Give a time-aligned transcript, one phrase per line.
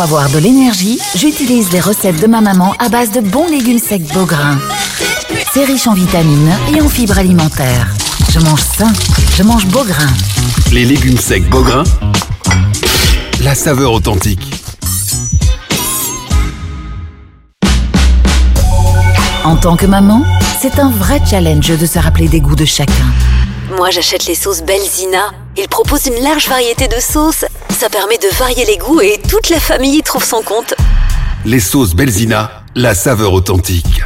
[0.00, 3.78] Pour avoir de l'énergie, j'utilise les recettes de ma maman à base de bons légumes
[3.78, 4.58] secs Beaugrain.
[5.52, 7.86] C'est riche en vitamines et en fibres alimentaires.
[8.30, 8.92] Je mange sain,
[9.36, 10.06] je mange Beaugrain.
[10.72, 11.82] Les légumes secs Beaugrain,
[13.42, 14.54] la saveur authentique.
[19.44, 20.22] En tant que maman,
[20.60, 22.92] c'est un vrai challenge de se rappeler des goûts de chacun.
[23.76, 25.32] Moi, j'achète les sauces Belzina.
[25.56, 27.44] Ils proposent une large variété de sauces.
[27.70, 30.74] Ça permet de varier les goûts et toute la famille y trouve son compte.
[31.44, 34.02] Les sauces Belzina, la saveur authentique.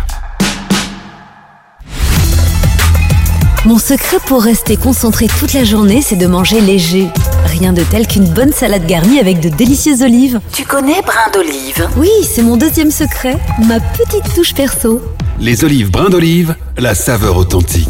[3.67, 7.09] Mon secret pour rester concentré toute la journée, c'est de manger léger.
[7.47, 10.39] Rien de tel qu'une bonne salade garnie avec de délicieuses olives.
[10.53, 15.01] Tu connais brin d'olive Oui, c'est mon deuxième secret, ma petite touche perso.
[15.41, 17.89] Les olives brin d'olive, la saveur authentique.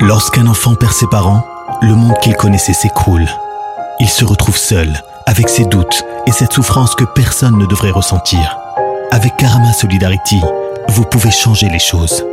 [0.00, 1.44] Lorsqu'un enfant perd ses parents,
[1.82, 3.26] le monde qu'il connaissait s'écroule.
[3.98, 8.56] Il se retrouve seul, avec ses doutes et cette souffrance que personne ne devrait ressentir.
[9.10, 10.40] Avec Karama Solidarity,
[10.90, 12.24] vous pouvez changer les choses.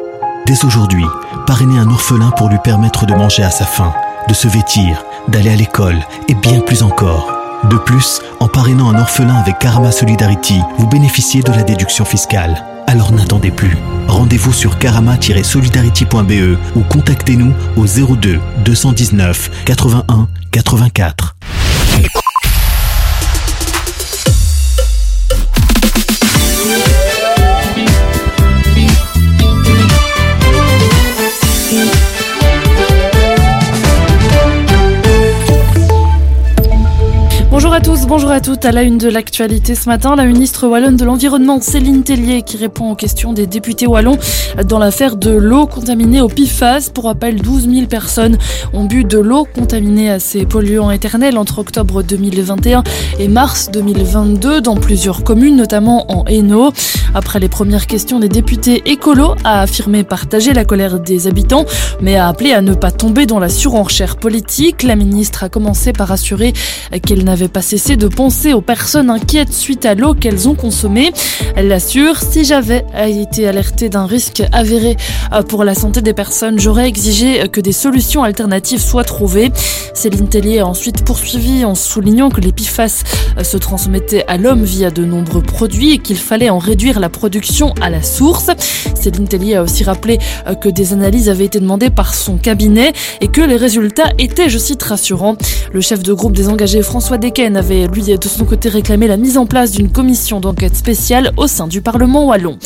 [0.46, 1.06] Dès aujourd'hui,
[1.48, 3.92] parrainez un orphelin pour lui permettre de manger à sa faim,
[4.30, 7.34] de se vêtir, d'aller à l'école et bien plus encore.
[7.64, 12.64] De plus, en parrainant un orphelin avec Karama Solidarity, vous bénéficiez de la déduction fiscale.
[12.86, 13.76] Alors n'attendez plus.
[14.08, 21.34] Rendez-vous sur karama-solidarity.be ou contactez-nous au 02 219 81 84.
[38.36, 42.41] À à la une de l'actualité ce matin, la ministre wallonne de l'Environnement, Céline Tellier,
[42.41, 44.18] qui répond aux questions des députés wallons
[44.68, 46.90] dans l'affaire de l'eau contaminée au PFAS.
[46.94, 48.38] Pour rappel, 12 000 personnes
[48.74, 52.84] ont bu de l'eau contaminée à ces polluants éternels entre octobre 2021
[53.19, 56.74] et mars 2022 dans plusieurs communes, notamment en Hainaut.
[57.13, 61.66] Après les premières questions des députés écolos, a affirmé partager la colère des habitants,
[62.01, 64.84] mais a appelé à ne pas tomber dans la surenchère politique.
[64.84, 66.51] La ministre a commencé par assurer
[67.01, 71.12] qu'elle n'avait pas cessé de penser aux personnes inquiètes suite à l'eau qu'elles ont consommée.
[71.56, 74.97] Elle l'assure, si j'avais été alertée d'un risque avéré
[75.47, 79.52] pour la santé des personnes, j'aurais exigé que des solutions alternatives soient trouvées.
[79.94, 83.03] Céline Tellier a ensuite poursuivi en soulignant que les PFAS
[83.44, 87.74] se transmettaient à l'homme via de nombreux produits et qu'il fallait en réduire la production
[87.80, 88.50] à la source.
[88.96, 90.18] Céline Tellier a aussi rappelé
[90.62, 94.57] que des analyses avaient été demandées par son cabinet et que les résultats étaient, je
[94.57, 95.38] cite, rassurants.
[95.72, 99.18] Le chef de groupe des engagés François Desquen avait, lui, de son côté réclamé la
[99.18, 102.58] mise en place d'une commission d'enquête spéciale au sein du Parlement wallon.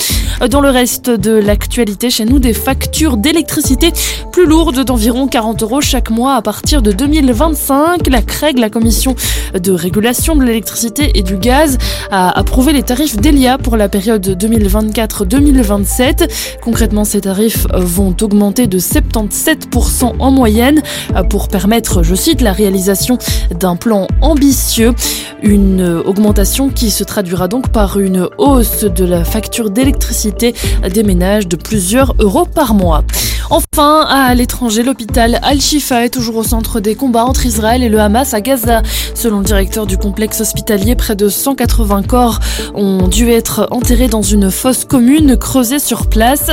[0.49, 3.91] Dans le reste de l'actualité, chez nous, des factures d'électricité
[4.31, 8.07] plus lourdes d'environ 40 euros chaque mois à partir de 2025.
[8.07, 9.15] La CREG, la commission
[9.53, 11.77] de régulation de l'électricité et du gaz,
[12.09, 16.29] a approuvé les tarifs d'Elia pour la période 2024-2027.
[16.61, 20.81] Concrètement, ces tarifs vont augmenter de 77% en moyenne
[21.29, 23.17] pour permettre, je cite, la réalisation
[23.59, 24.93] d'un plan ambitieux.
[25.41, 30.53] Une augmentation qui se traduira donc par une hausse de la facture d'électricité
[30.91, 33.03] des ménages de plusieurs euros par mois.
[33.51, 37.99] Enfin, à l'étranger, l'hôpital Al-Shifa est toujours au centre des combats entre Israël et le
[37.99, 38.83] Hamas à Gaza.
[39.15, 42.39] Selon le directeur du complexe hospitalier, près de 180 corps
[42.75, 46.51] ont dû être enterrés dans une fosse commune creusée sur place.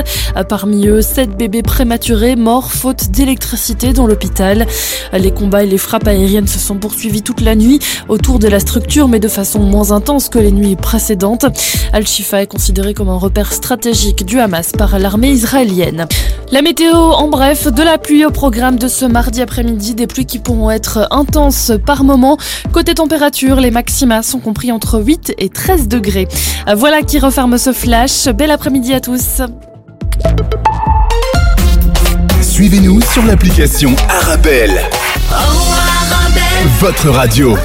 [0.48, 4.66] Parmi eux, 7 bébés prématurés morts faute d'électricité dans l'hôpital.
[5.12, 8.58] Les combats et les frappes aériennes se sont poursuivis toute la nuit autour de la
[8.58, 8.75] structure,
[9.08, 11.46] mais de façon moins intense que les nuits précédentes.
[11.92, 16.06] Al-Shifa est considéré comme un repère stratégique du Hamas par l'armée israélienne.
[16.52, 20.26] La météo, en bref, de la pluie au programme de ce mardi après-midi, des pluies
[20.26, 22.36] qui pourront être intenses par moment.
[22.72, 26.28] Côté température, les maxima sont compris entre 8 et 13 degrés.
[26.76, 28.28] Voilà qui referme ce flash.
[28.28, 29.40] Bel après-midi à tous.
[32.42, 34.80] Suivez-nous sur l'application Arabelle.
[36.80, 37.56] Votre radio.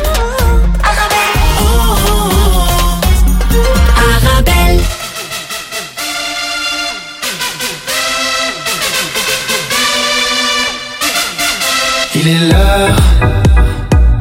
[12.13, 12.97] Il est l'heure,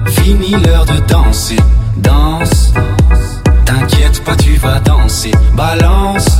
[0.06, 1.56] fini l'heure de danser,
[1.96, 2.72] danse.
[3.64, 6.38] T'inquiète pas, tu vas danser, balance.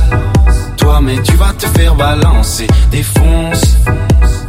[0.77, 3.77] Toi, mais tu vas te faire balancer, défonce.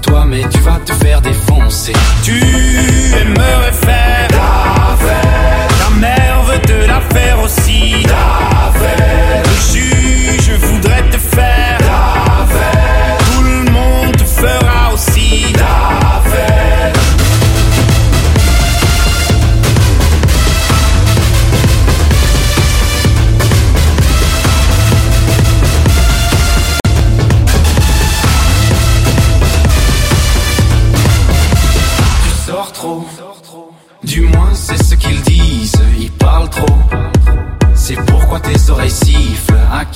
[0.01, 1.93] Toi, mais tu vas te faire défoncer.
[2.23, 5.79] Tu aimerais faire la fête.
[5.79, 8.05] Ta mère veut te la faire aussi.
[8.05, 9.45] La fête.
[9.45, 11.72] Le juge voudrait te faire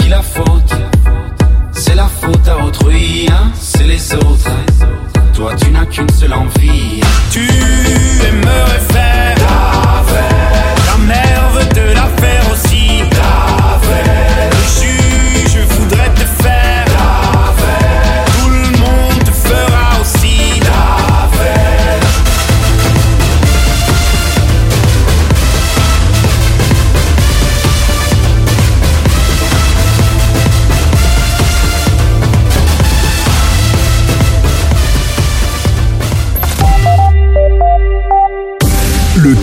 [0.09, 0.75] la faute
[1.73, 4.51] C'est la faute à autrui, hein C'est les autres.
[5.35, 7.01] Toi, tu n'as qu'une seule envie.
[7.31, 7.41] Tu
[8.27, 9.26] aimerais faire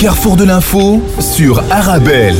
[0.03, 2.35] carrefour de l'info sur Arabelle.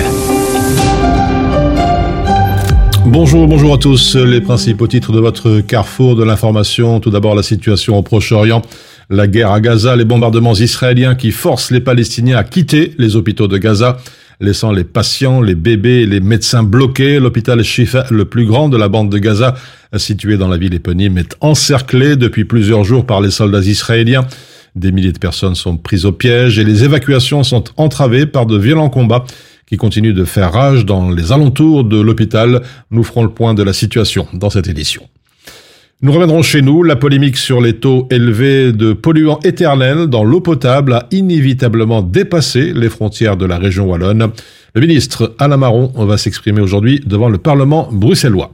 [3.06, 4.18] Bonjour, bonjour à tous.
[4.18, 7.00] Les principaux titres de votre carrefour de l'information.
[7.00, 8.64] Tout d'abord, la situation au Proche-Orient.
[9.10, 13.48] La guerre à Gaza, les bombardements israéliens qui forcent les Palestiniens à quitter les hôpitaux
[13.48, 13.96] de Gaza,
[14.42, 17.18] laissant les patients, les bébés les médecins bloqués.
[17.18, 19.56] L'hôpital Shifa, le plus grand de la bande de Gaza,
[19.96, 24.28] situé dans la ville éponyme, est encerclé depuis plusieurs jours par les soldats israéliens.
[24.76, 28.58] Des milliers de personnes sont prises au piège et les évacuations sont entravées par de
[28.58, 29.24] violents combats
[29.68, 32.64] qui continuent de faire rage dans les alentours de l'hôpital.
[32.90, 35.04] Nous ferons le point de la situation dans cette édition.
[36.02, 36.84] Nous reviendrons chez nous.
[36.84, 42.74] La polémique sur les taux élevés de polluants éternels dans l'eau potable a inévitablement dépassé
[42.74, 44.32] les frontières de la région wallonne.
[44.74, 48.52] Le ministre Alain Marron va s'exprimer aujourd'hui devant le Parlement bruxellois.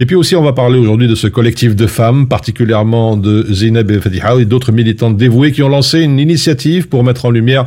[0.00, 3.90] Et puis aussi, on va parler aujourd'hui de ce collectif de femmes, particulièrement de Zineb
[3.90, 7.66] et Fatiha et d'autres militantes dévouées qui ont lancé une initiative pour mettre en lumière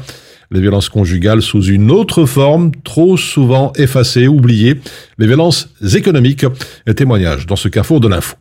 [0.49, 4.75] les violences conjugales sous une autre forme, trop souvent effacée, oubliée,
[5.17, 6.45] les violences économiques.
[6.87, 8.37] Un témoignage dans ce carrefour de l'info.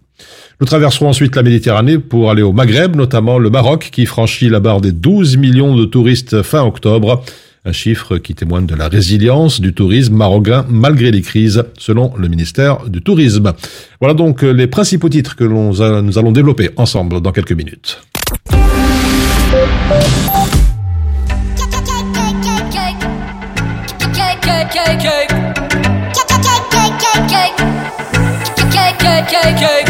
[0.60, 4.60] Nous traverserons ensuite la Méditerranée pour aller au Maghreb, notamment le Maroc, qui franchit la
[4.60, 7.24] barre des 12 millions de touristes fin octobre.
[7.64, 12.28] Un chiffre qui témoigne de la résilience du tourisme marocain malgré les crises, selon le
[12.28, 13.52] ministère du Tourisme.
[14.00, 18.00] Voilà donc les principaux titres que nous allons développer ensemble dans quelques minutes.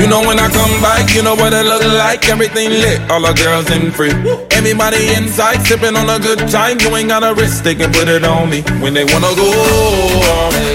[0.00, 2.28] You know when I come back, you know what it look like.
[2.28, 4.12] Everything lit, all the girls in free.
[4.50, 6.78] Everybody inside, sipping on a good time.
[6.80, 8.62] You ain't got a risk, they can put it on me.
[8.80, 9.48] When they wanna go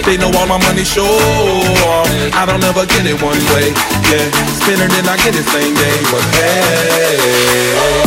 [0.06, 2.08] they know all my money show off.
[2.34, 3.74] I don't ever get it one way,
[4.10, 4.26] yeah.
[4.62, 8.05] Spin it and I get it same day, but hey.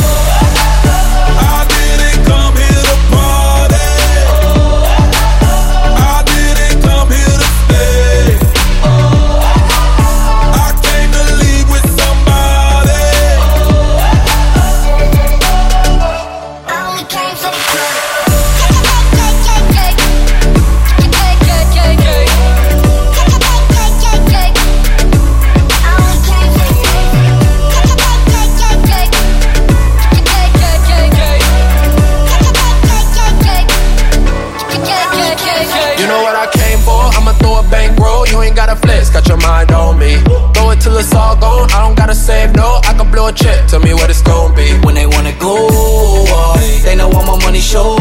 [40.99, 41.71] It's all gone.
[41.71, 42.81] I don't gotta save no.
[42.83, 43.67] I can blow a check.
[43.67, 44.67] Tell me what it's gonna be.
[44.85, 47.95] When they wanna go off, they know all my money show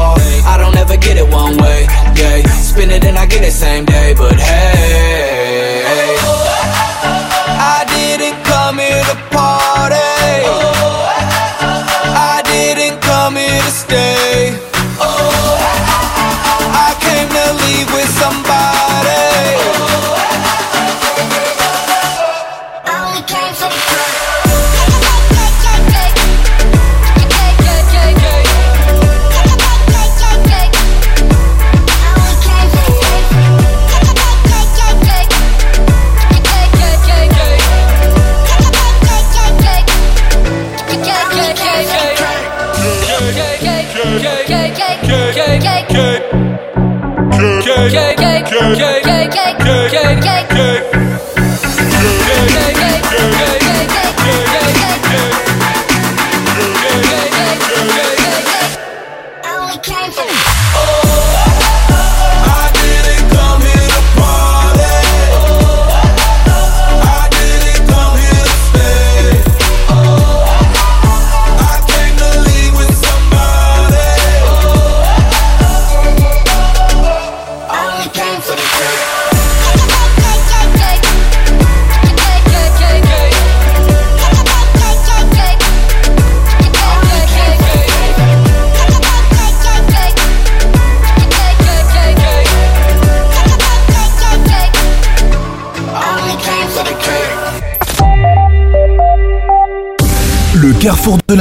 [0.00, 0.18] off.
[0.46, 1.86] I don't ever get it one way,
[2.16, 2.42] yeah.
[2.70, 5.84] Spin it and I get it same day, but hey.
[7.74, 9.96] I didn't come here to party.
[12.32, 14.21] I didn't come here to stay.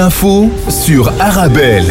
[0.02, 1.86] L'info sur Arabelle.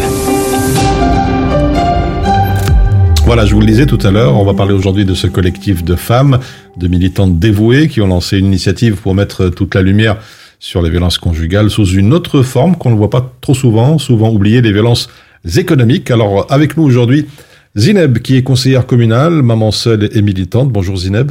[3.24, 5.84] Voilà, je vous le disais tout à l'heure, on va parler aujourd'hui de ce collectif
[5.84, 6.40] de femmes,
[6.76, 10.16] de militantes dévouées qui ont lancé une initiative pour mettre toute la lumière
[10.58, 14.30] sur les violences conjugales sous une autre forme qu'on ne voit pas trop souvent, souvent
[14.30, 15.08] oubliée, les violences
[15.56, 16.10] économiques.
[16.10, 17.28] Alors avec nous aujourd'hui,
[17.76, 20.72] Zineb, qui est conseillère communale, maman seule et militante.
[20.72, 21.30] Bonjour Zineb.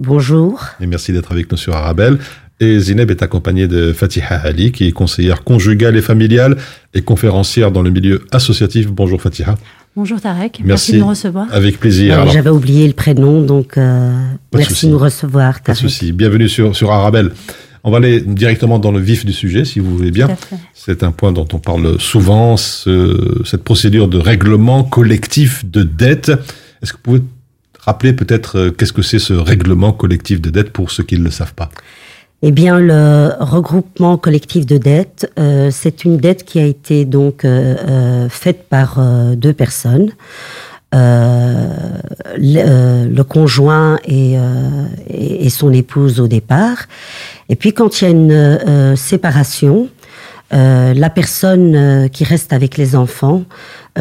[0.00, 0.60] Bonjour.
[0.80, 2.18] Et merci d'être avec nous sur Arabelle.
[2.58, 6.56] Et Zineb est accompagnée de Fatiha Ali, qui est conseillère conjugale et familiale
[6.94, 8.86] et conférencière dans le milieu associatif.
[8.88, 9.56] Bonjour Fatiha.
[9.94, 11.46] Bonjour Tarek, merci, de nous recevoir.
[11.52, 12.20] Avec plaisir.
[12.20, 14.10] Euh, j'avais oublié le prénom, donc euh,
[14.54, 15.54] merci de nous recevoir.
[15.54, 15.64] Tarek.
[15.64, 16.12] Pas de souci.
[16.12, 17.32] Bienvenue sur, sur Arabelle.
[17.84, 20.28] On va aller directement dans le vif du sujet, si vous voulez bien.
[20.74, 26.30] C'est un point dont on parle souvent, ce, cette procédure de règlement collectif de dette.
[26.82, 27.22] Est-ce que vous pouvez
[27.80, 31.24] rappeler peut-être euh, qu'est-ce que c'est ce règlement collectif de dette pour ceux qui ne
[31.24, 31.70] le savent pas?
[32.42, 37.44] Eh bien, le regroupement collectif de dette, euh, c'est une dette qui a été donc
[37.44, 40.10] euh, euh faite par euh, deux personnes.
[40.94, 41.68] Euh,
[42.38, 44.36] le, le, conjoint et,
[45.08, 46.86] et, son épouse au départ.
[47.48, 49.88] Et puis quand il y a une séparation,
[50.52, 53.42] la personne qui reste avec les enfants,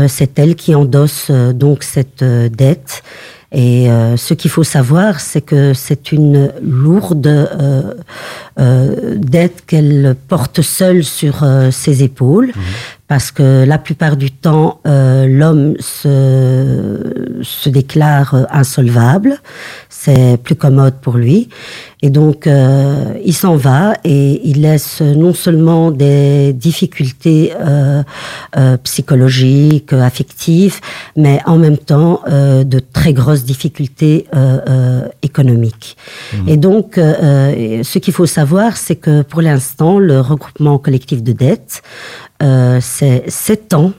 [0.07, 3.03] c'est elle qui endosse donc cette dette
[3.57, 7.93] et euh, ce qu'il faut savoir, c'est que c'est une lourde euh,
[8.59, 12.61] euh, dette qu'elle porte seule sur ses épaules, mmh.
[13.07, 19.37] Parce que la plupart du temps, l'homme se, se déclare insolvable.
[19.89, 21.49] C'est plus commode pour lui.
[22.05, 28.03] Et donc, euh, il s'en va et il laisse non seulement des difficultés euh,
[28.57, 30.81] euh, psychologiques, affectives,
[31.15, 34.27] mais en même temps de très grosses difficultés
[35.23, 35.97] économiques.
[36.33, 36.49] Mmh.
[36.49, 41.81] Et donc, ce qu'il faut savoir, c'est que pour l'instant, le regroupement collectif de dettes,
[42.39, 43.93] c'est sept ans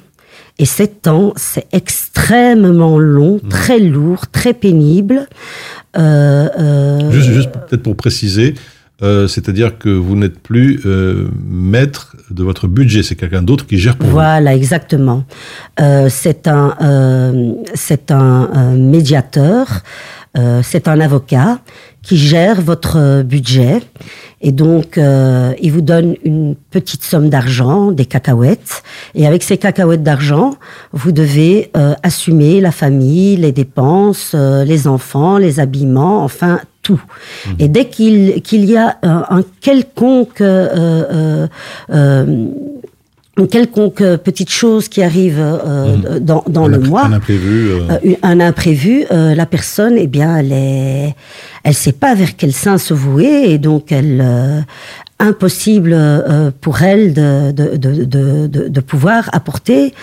[0.58, 3.48] et sept ans, c'est extrêmement long, mmh.
[3.48, 5.28] très lourd, très pénible.
[5.98, 8.54] Euh, euh, juste, juste peut-être pour préciser,
[9.02, 13.76] euh, c'est-à-dire que vous n'êtes plus euh, maître de votre budget, c'est quelqu'un d'autre qui
[13.78, 14.44] gère pour voilà, vous.
[14.44, 15.24] Voilà, exactement.
[15.80, 19.82] Euh, c'est un, euh, c'est un médiateur,
[20.62, 21.60] c'est un avocat
[22.02, 23.80] qui gère votre budget
[24.42, 28.82] et donc, euh, il vous donne une petite somme d'argent, des cacahuètes.
[29.14, 30.56] Et avec ces cacahuètes d'argent,
[30.92, 37.00] vous devez euh, assumer la famille, les dépenses, euh, les enfants, les habillements, enfin tout.
[37.46, 37.50] Mmh.
[37.60, 41.48] Et dès qu'il qu'il y a un quelconque euh,
[41.90, 42.48] euh,
[43.38, 46.18] une quelconque petite chose qui arrive euh, mmh.
[46.20, 48.14] dans, dans le mois, un imprévu, euh...
[48.22, 51.14] un imprévu, la personne, eh bien, elle est,
[51.66, 54.60] elle sait pas vers quel sein se vouer et donc elle, euh,
[55.18, 59.94] impossible euh, pour elle de, de, de, de, de pouvoir apporter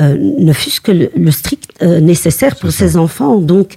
[0.00, 3.36] euh, ne fût-ce que le, strict euh, nécessaire pour ses enfants.
[3.36, 3.74] Donc,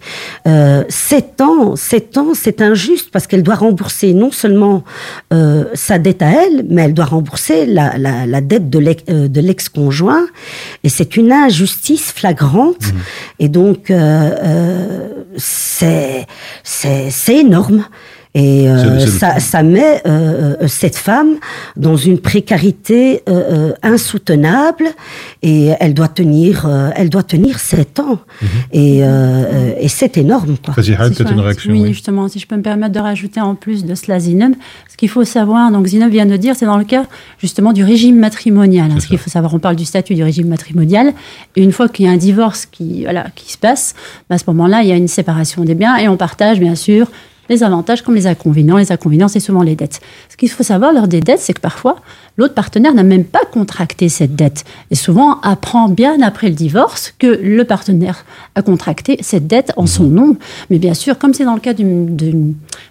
[0.47, 4.83] euh, 7 ans, 7 ans, c'est injuste parce qu'elle doit rembourser non seulement
[5.33, 8.79] euh, sa dette à elle, mais elle doit rembourser la, la, la dette de
[9.41, 10.27] l'ex-conjoint.
[10.83, 12.87] et c'est une injustice flagrante.
[12.87, 12.97] Mmh.
[13.39, 13.91] Et donc,
[15.37, 16.27] c'est
[17.27, 17.85] énorme.
[18.35, 21.35] Et euh, ça, ça, met euh, euh, cette femme
[21.77, 24.87] dans une précarité euh, euh insoutenable
[25.41, 28.19] et elle doit tenir, elle doit tenir sept ans.
[28.41, 28.79] Mm -hmm.
[28.81, 30.55] Et, et c'est énorme.
[30.63, 30.73] Quoi.
[30.73, 31.71] peut-être une réaction.
[31.71, 34.53] Oui, oui, justement, si je peux me permettre de rajouter en plus de cela, Zineb,
[34.91, 37.05] ce qu'il faut savoir, donc Zineb vient de dire, c'est dans le cas
[37.45, 38.87] justement du régime matrimonial.
[38.91, 41.07] Hein, ce qu'il faut savoir, on parle du statut du régime matrimonial.
[41.55, 43.85] Et une fois qu'il y a un divorce qui, voilà, qui se passe,
[44.27, 46.77] bah, à ce moment-là, il y a une séparation des biens et on partage bien
[46.87, 47.05] sûr
[47.49, 48.77] les avantages comme les inconvénients.
[48.77, 50.01] Les inconvénients, c'est souvent les dettes.
[50.29, 51.97] Ce qu'il faut savoir lors des dettes, c'est que parfois,
[52.37, 54.63] l'autre partenaire n'a même pas contracté cette dette.
[54.91, 58.25] Et souvent, apprend bien après le divorce que le partenaire
[58.55, 60.37] a contracté cette dette en son nom.
[60.69, 62.33] Mais bien sûr, comme c'est dans le cas du, du,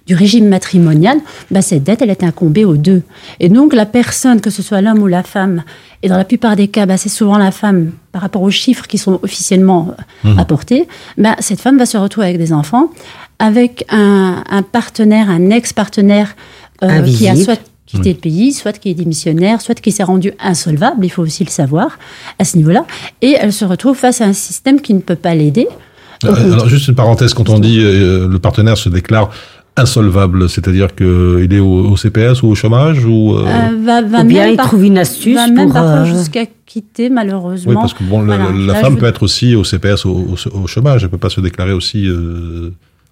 [0.06, 1.18] du régime matrimonial,
[1.50, 3.02] bah, cette dette, elle est incombée aux deux.
[3.40, 5.62] Et donc, la personne, que ce soit l'homme ou la femme,
[6.02, 8.87] et dans la plupart des cas, bah, c'est souvent la femme, par rapport aux chiffres
[8.87, 10.38] qui sont officiellement mmh.
[10.38, 12.90] apportés, bah, cette femme va se retrouver avec des enfants
[13.38, 16.34] avec un, un partenaire, un ex-partenaire
[16.82, 18.14] euh, qui a soit quitté oui.
[18.14, 21.50] le pays, soit qui est démissionnaire, soit qui s'est rendu insolvable, il faut aussi le
[21.50, 21.98] savoir
[22.38, 22.84] à ce niveau-là,
[23.22, 25.68] et elle se retrouve face à un système qui ne peut pas l'aider.
[26.24, 29.30] Euh, alors juste une parenthèse, quand on dit euh, le partenaire se déclare
[29.76, 33.44] insolvable, c'est-à-dire qu'il est au, au, CPS ou au chômage ou, euh...
[33.44, 37.10] Euh, va, va ou bien il trouve une astuce va pour même parfois jusqu'à quitter
[37.10, 37.72] malheureusement.
[37.72, 38.50] Oui, parce que bon, voilà.
[38.52, 41.30] la, la femme peut être aussi au CPS au, au, au, chômage, elle peut pas
[41.30, 42.08] se déclarer aussi.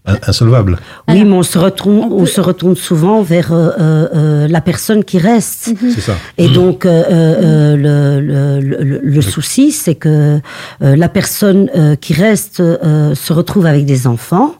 [0.04, 0.78] Insolvable.
[1.06, 5.04] Oui, mais on se retourne, on, se retourne souvent vers euh, euh, euh, la personne
[5.04, 5.70] qui reste.
[5.94, 6.16] C'est ça.
[6.38, 10.40] Et donc le, le, le, le, souci, c'est que
[10.80, 14.56] la personne qui reste se retrouve avec des enfants.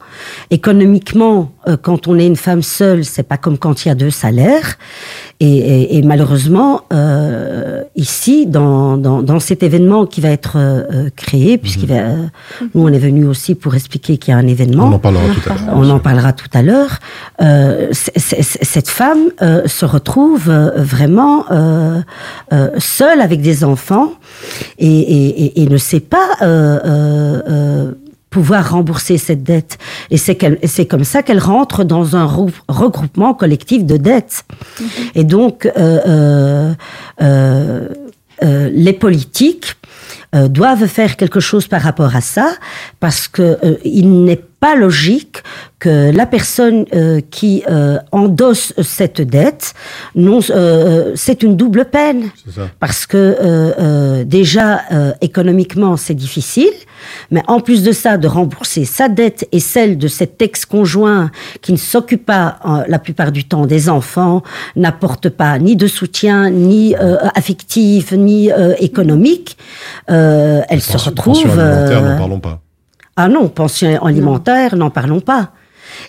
[0.51, 1.51] Économiquement,
[1.83, 4.77] quand on est une femme seule, c'est pas comme quand il y a deux salaires.
[5.45, 11.59] Et, et, malheureusement, euh, ici, dans, dans, dans, cet événement qui va être euh, créé,
[11.59, 12.17] puisqu'il va, euh,
[12.75, 14.85] nous on est venu aussi pour expliquer qu'il y a un événement.
[14.85, 15.75] On en parlera tout à l'heure.
[15.75, 17.01] On en parlera tout à l'heure.
[17.41, 21.47] Euh, cette femme euh, se retrouve vraiment
[22.79, 24.13] seule avec des enfants
[24.79, 26.37] et ne sait pas
[28.37, 29.79] pouvoir rembourser cette dette.
[30.11, 30.37] Et c'est
[30.75, 32.27] c'est comme ça qu'elle rentre dans un
[32.81, 34.39] regroupement collectif de dettes.
[34.81, 34.87] Mhm.
[35.19, 36.75] Et donc, euh, euh,
[37.21, 37.89] euh,
[38.43, 39.77] euh, les politiques
[40.35, 42.49] euh, doivent faire quelque chose par rapport à ça,
[43.01, 45.37] parce que euh, il n'est pas logique
[45.79, 47.63] que la personne euh, qui
[48.13, 49.75] endosse cette dette,
[50.15, 50.39] non,
[51.25, 52.31] c'est une double peine,
[52.79, 54.83] parce que déjà
[55.21, 56.77] économiquement c'est difficile,
[57.31, 61.31] mais en plus de ça, de rembourser sa dette et celle de cet ex-conjoint
[61.61, 64.43] qui ne s'occupe pas la plupart du temps des enfants,
[64.77, 66.95] n'apporte pas ni de soutien, ni
[67.35, 69.57] affectif, ni économique.
[70.11, 71.35] Euh, elle se retrouve.
[71.35, 72.61] Pension alimentaire, n'en parlons pas.
[73.17, 75.51] Ah non, pension alimentaire, n'en parlons pas.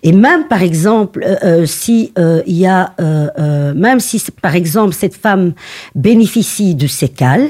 [0.03, 2.13] Et même par exemple, euh, euh si
[2.45, 2.93] il y a,
[3.75, 5.53] même si par exemple cette femme
[5.95, 7.49] bénéficie du sécal,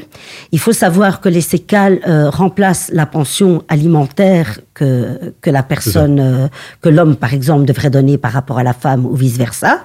[0.51, 1.99] il faut savoir que les sécales
[2.31, 6.49] remplacent la pension alimentaire que que la personne,
[6.81, 9.81] que l'homme par exemple devrait donner par rapport à la femme ou vice versa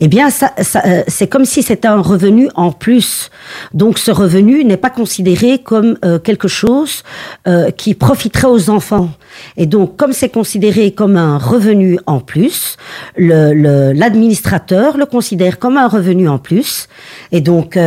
[0.00, 3.30] eh bien, ça, euh, c'est comme si c'était un revenu en plus.
[3.72, 7.02] Donc, ce revenu n'est pas considéré comme euh, quelque chose
[7.46, 9.10] euh, qui profiterait aux enfants.
[9.56, 12.76] Et donc, comme c'est considéré comme un revenu en plus,
[13.16, 16.88] l'administrateur le, le, considère comme un revenu en plus.
[17.32, 17.78] Et donc,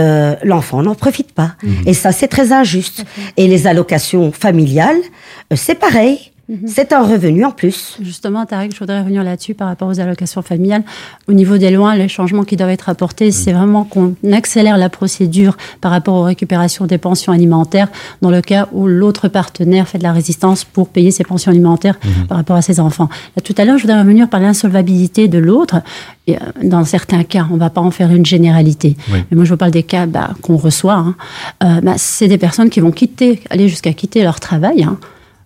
[0.44, 1.54] l'enfant n'en profite pas.
[1.64, 1.88] Mmh.
[1.88, 3.06] Et ça, c'est très injuste.
[3.38, 5.00] Et les allocations familiales,
[5.56, 6.32] c'est pareil.
[6.50, 6.62] Mhm.
[6.66, 7.98] C'est un revenu en plus.
[8.02, 10.84] Justement, Tariq, je voudrais revenir là-dessus par rapport aux allocations familiales.
[11.28, 13.32] Au niveau des lois, les changements qui doivent être apportés, mhm.
[13.32, 17.88] c'est vraiment qu'on accélère la procédure par rapport aux récupérations des pensions alimentaires
[18.24, 22.00] dans le cas où l'autre partenaire fait de la résistance pour payer ses pensions alimentaires
[22.04, 22.28] mhm.
[22.28, 23.10] par rapport à ses enfants.
[23.44, 25.82] tout à l'heure, je voudrais revenir par l'insolvabilité de l'autre.
[26.30, 26.34] Euh,
[26.64, 28.98] dans certains cas, on ne va pas en faire une généralité.
[29.12, 30.96] Mais moi, je vous parle des cas bah, qu'on reçoit.
[30.96, 31.16] Hein.
[31.64, 34.84] Euh, bah, c'est des personnes qui vont quitter, aller jusqu'à quitter leur travail.
[34.84, 34.98] Hein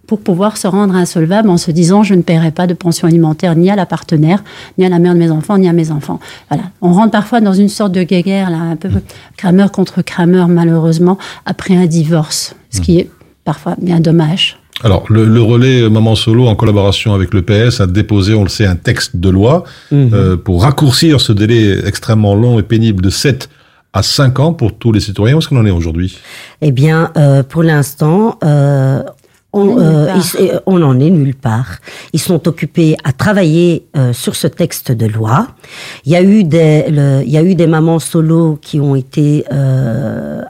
[0.07, 3.55] pour pouvoir se rendre insolvable en se disant je ne paierai pas de pension alimentaire
[3.55, 4.43] ni à la partenaire,
[4.77, 6.19] ni à la mère de mes enfants, ni à mes enfants.
[6.49, 6.65] Voilà.
[6.81, 8.89] On rentre parfois dans une sorte de guerre, là, un peu
[9.37, 13.09] crameur contre crameur, malheureusement, après un divorce, ce qui est
[13.45, 14.57] parfois bien dommage.
[14.83, 18.65] Alors, le, relais Maman Solo, en collaboration avec le PS, a déposé, on le sait,
[18.65, 20.09] un texte de loi mhm.
[20.13, 23.49] euh, pour raccourcir ce délai extrêmement long et pénible de 7
[23.93, 25.35] à 5 ans pour tous les citoyens.
[25.35, 26.17] Où est-ce qu'on en est aujourd'hui?
[26.61, 29.03] Eh bien, euh, pour l'instant, euh,
[29.53, 30.19] on, euh,
[30.65, 31.77] on n'en est nulle part.
[32.11, 35.47] Ils sont occupés à travailler euh, sur ce texte de loi.
[36.05, 39.45] Il y a eu des, il y a eu des mamans solo qui ont été
[39.51, 40.41] euh,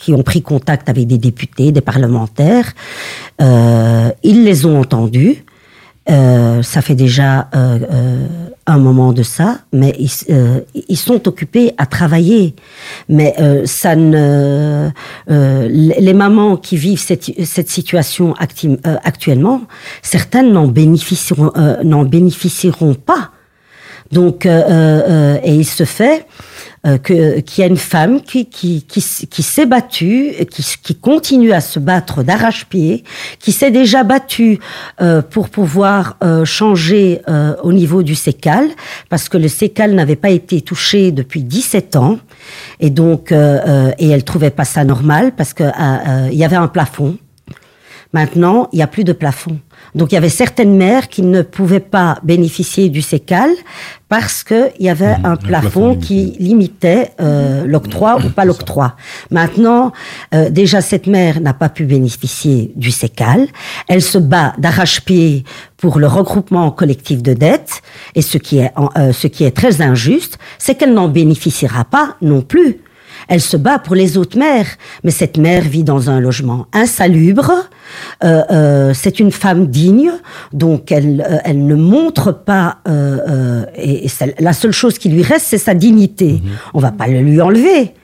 [0.00, 2.72] qui ont pris contact avec des députés, des parlementaires.
[3.40, 5.44] Euh, ils les ont entendus.
[6.10, 8.26] Euh, ça fait déjà euh, euh,
[8.66, 10.10] un moment de ça, mais ils,
[10.88, 12.54] ils, sont occupés à travailler.
[13.08, 14.90] Mais ça ne,
[15.28, 18.34] les mamans qui vivent cette, cette situation
[18.84, 19.62] actuellement,
[20.02, 23.30] certaines n'en bénéficieront, n'en bénéficieront pas.
[24.12, 26.26] Donc, et il se fait
[26.86, 29.00] euh, qu'il y a une femme qui, qui, qui,
[29.42, 33.04] s'est battue, qui, qui continue à se battre d'arrache-pied,
[33.38, 34.58] qui s'est déjà battue
[35.02, 38.68] euh, pour pouvoir euh, changer euh, au niveau du sécal,
[39.08, 42.18] parce que le sécal n'avait pas été touché depuis 17 ans,
[42.80, 45.64] et donc euh, et elle trouvait pas ça normal parce que
[46.30, 47.18] il y avait un plafond.
[48.12, 49.58] Maintenant, il n'y a plus de plafond.
[49.94, 53.50] Donc il y avait certaines mères qui ne pouvaient pas bénéficier du sécal
[54.08, 58.96] parce qu'il y avait mmh, un, plafond, qui limitait euh, l'octroi ou pas l'octroi.
[59.30, 59.92] Maintenant,
[60.34, 63.46] euh, déjà cette mère n'a pas pu bénéficier du sécal.
[63.88, 65.44] Elle se bat d'arrache-pied
[65.76, 67.80] pour le regroupement collectif de dettes
[68.16, 72.16] et ce qui est, euh, ce qui est très injuste, c'est qu'elle n'en bénéficiera pas
[72.20, 72.80] non plus.
[73.30, 74.66] Elle se bat pour les autres mères,
[75.04, 77.52] mais cette mère vit dans un logement insalubre.
[78.24, 80.10] Euh, euh, c'est une femme digne,
[80.52, 82.78] donc elle, euh, elle ne montre pas.
[83.76, 84.08] et,
[84.40, 86.42] la seule chose qui lui reste, c'est sa dignité.
[86.42, 86.80] On mhm.
[86.80, 87.94] On va pas le lui enlever.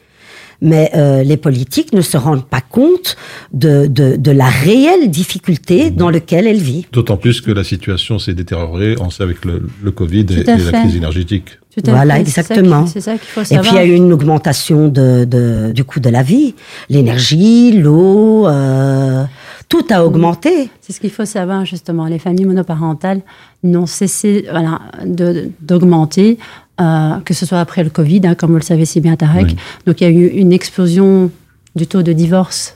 [0.61, 3.17] Mais euh, les politiques ne se rendent pas compte
[3.53, 6.87] de, de, de la réelle difficulté dans laquelle elle vit.
[6.93, 10.45] D'autant plus que la situation s'est détériorée, on sait, avec le, le Covid et, et
[10.45, 11.59] la crise énergétique.
[11.85, 12.87] Voilà, fait, ça exactement.
[12.87, 13.67] ça qu'il faut Et savoir.
[13.67, 16.55] puis il y a eu une augmentation de, de, du coût de la vie,
[16.89, 19.25] l'énergie, l'eau, euh,
[19.69, 20.71] tout a augmenté.
[20.81, 22.07] C'est ce qu'il faut savoir justement.
[22.07, 23.21] Les familles monoparentales
[23.65, 26.39] n'ont cessé voilà, de- d'augmenter,
[26.81, 29.47] euh, que ce soit après le Covid, hein, comme vous le savez si bien Tarek.
[29.49, 29.57] Oui.
[29.87, 31.31] Donc il y a eu une explosion
[31.75, 32.76] du taux de divorce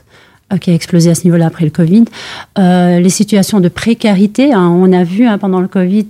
[0.57, 2.05] qui a explosé à ce niveau-là après le Covid.
[2.57, 6.07] Euh, les situations de précarité, hein, on a vu hein, pendant le Covid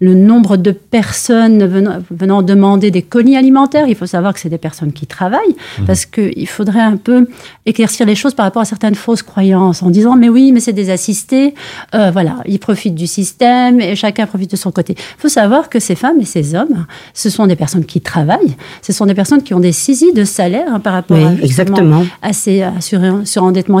[0.00, 3.86] le nombre de personnes venant, venant demander des colis alimentaires.
[3.88, 7.28] Il faut savoir que c'est des personnes qui travaillent parce qu'il faudrait un peu
[7.66, 10.72] éclaircir les choses par rapport à certaines fausses croyances en disant mais oui, mais c'est
[10.72, 11.54] des assistés,
[11.94, 14.94] euh, voilà, ils profitent du système et chacun profite de son côté.
[14.96, 18.56] Il faut savoir que ces femmes et ces hommes, ce sont des personnes qui travaillent,
[18.82, 21.44] ce sont des personnes qui ont des saisies de salaire hein, par rapport Oui, à,
[21.44, 22.04] exactement.
[22.22, 22.72] à ces à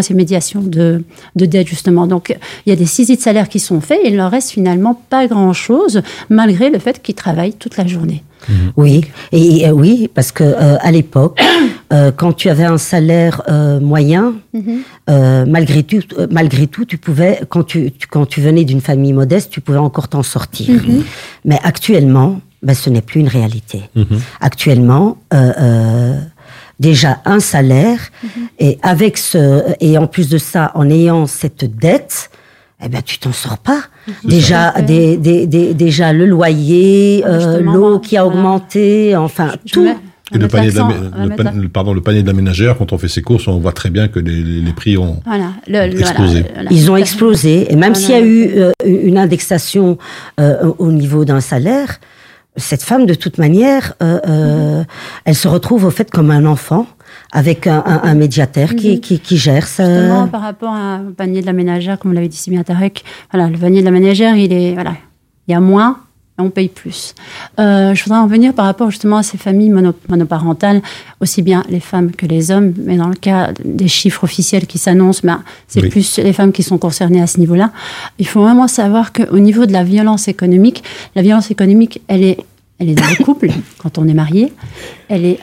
[0.00, 1.02] et ces médiations de,
[1.36, 2.06] de dette, justement.
[2.06, 2.36] Donc,
[2.66, 5.00] il y a des saisies de salaire qui sont faites et il leur reste finalement
[5.10, 8.22] pas grand-chose, malgré le fait qu'ils travaillent toute la journée.
[8.76, 11.38] Oui, et euh, oui, parce que euh, à l'époque,
[11.92, 14.32] euh, quand tu avais un salaire euh, moyen,
[15.10, 18.80] euh, malgré tout, euh, malgré tout, tu pouvais, quand tu, tu- quand tu venais d'une
[18.80, 20.80] famille modeste, tu pouvais encore t'en sortir.
[21.44, 23.82] Mais actuellement, ben, ce n'est plus une réalité.
[24.40, 26.18] Actuellement, euh, euh,
[26.80, 28.00] déjà un salaire
[28.58, 32.30] et avec ce et en plus de ça, en ayant cette dette.
[32.82, 33.82] Eh ben, tu t'en sors pas.
[34.24, 34.80] Déjà, ça.
[34.80, 38.38] des, des, des- déjà le loyer, Ah, euh, justement, l'eau qui a voilà.
[38.38, 39.86] augmenté, enfin Je tout.
[40.32, 42.92] Et le panier, de la, le, pan- le- pardon, le panier de la ménagère, quand
[42.94, 45.20] on fait ses courses, on voit très bien que les, les- prix ont...
[45.26, 46.40] Voilà, le- Explosé.
[46.40, 46.70] voilà, voilà.
[46.70, 47.70] Ils ont explosé.
[47.70, 48.06] Et même Voilà.
[48.06, 49.98] s'il y a eu euh, une indexation
[50.40, 51.98] euh, au niveau d'un salaire,
[52.56, 54.84] cette femme, de toute manière, euh, euh,
[55.24, 56.86] elle se retrouve au fait comme un enfant
[57.32, 59.84] avec un, un- un médiataire qui, qui, qui gère ça.
[59.86, 63.04] Justement, par rapport à- au panier de la ménagère, comme l'avait dit si bien Tarek,
[63.32, 64.94] voilà, le panier de la ménagère, il est, voilà,
[65.48, 65.98] il y a moins,
[66.40, 67.14] on paye plus.
[67.58, 70.82] Euh, je voudrais en venir par rapport justement à ces familles mono- monoparentales,
[71.20, 74.78] aussi bien les femmes que les hommes, mais dans le cas des chiffres officiels qui
[74.78, 75.88] s'annoncent, ben, c'est Oui.
[75.88, 77.70] plus les femmes qui sont concernées à ce niveau-là.
[78.18, 80.82] Il faut vraiment savoir qu'au niveau de la violence économique,
[81.14, 82.38] la violence économique, elle est,
[82.78, 83.48] elle est dans le couple,
[83.78, 84.52] quand on est marié,
[85.08, 85.38] elle est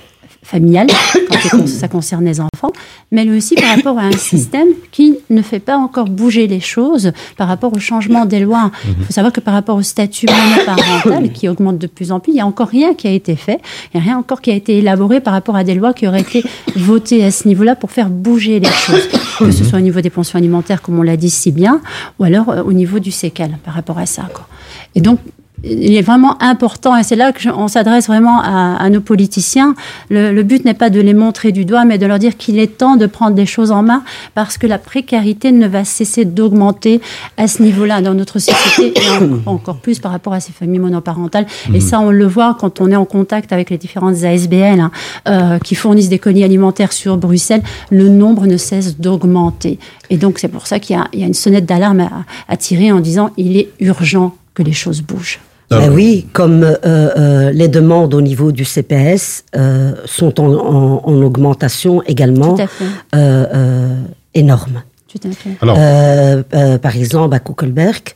[0.47, 0.87] familiale,
[1.51, 2.71] quand ça concerne les enfants,
[3.11, 6.61] mais elle aussi par rapport à un système qui ne fait pas encore bouger les
[6.61, 8.71] choses par rapport au changement des lois.
[8.87, 12.31] Il faut savoir que par rapport au statut monoparental qui augmente de plus en plus,
[12.31, 13.59] il n'y a encore rien qui a été fait,
[13.93, 16.07] il n'y a rien encore qui a été élaboré par rapport à des lois qui
[16.07, 16.43] auraient été
[16.77, 20.09] votées à ce niveau-là pour faire bouger les choses, que ce soit au niveau des
[20.09, 21.81] pensions alimentaires, comme on l'a dit si bien,
[22.19, 24.23] ou alors euh, au niveau du sécal par rapport à ça.
[24.33, 24.47] Quoi.
[24.95, 25.19] Et donc,
[25.63, 29.73] il est vraiment important, et c'est là qu'on s'adresse vraiment à, à nos politiciens.
[30.09, 32.59] Le, le but n'est pas de les montrer du doigt, mais de leur dire qu'il
[32.59, 34.03] est temps de prendre des choses en main,
[34.35, 37.01] parce que la précarité ne va cesser d'augmenter
[37.37, 40.79] à ce niveau-là dans notre société, et encore, encore plus par rapport à ces familles
[40.79, 41.47] monoparentales.
[41.73, 44.91] Et ça, on le voit quand on est en contact avec les différentes ASBL hein,
[45.27, 47.63] euh, qui fournissent des colis alimentaires sur Bruxelles.
[47.89, 49.79] Le nombre ne cesse d'augmenter.
[50.09, 52.11] Et donc, c'est pour ça qu'il y, a- il y a une sonnette d'alarme à,
[52.47, 55.39] à tirer en disant il est urgent que les choses bougent.
[55.69, 60.53] Ah, Ben oui, comme euh, euh, les demandes au niveau du CPS euh, sont en,
[60.53, 62.85] en- en augmentation également Tout à fait.
[63.15, 64.01] euh, euh,
[64.33, 64.83] énorme.
[65.11, 65.57] Tout à fait.
[65.61, 68.13] Alors, Euh, euh, par exemple, à Kuckelberg,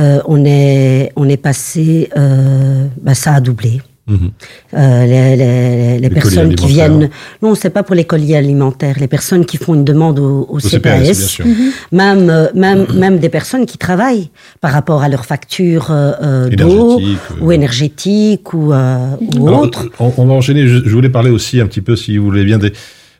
[0.00, 3.80] euh, on, est, on est passé, euh, ben, ça a doublé.
[4.10, 4.30] Mhm.
[4.74, 7.10] Euh, les, les- les personnes qui viennent,
[7.42, 10.56] non, c'est pas pour les colis alimentaires, les personnes qui font une demande au, au
[10.56, 11.44] Au CPS, sûr.
[11.92, 14.28] même, euh, même, même des personnes qui travaillent
[14.60, 17.14] par rapport à leur facture euh, euh, d'eau euh.
[17.42, 19.86] ou énergétique ou, euh, ou Alors, autre.
[19.98, 20.66] on, on va enchaîner.
[20.68, 22.72] Je, je voulais parler aussi un petit peu, si vous voulez bien, des,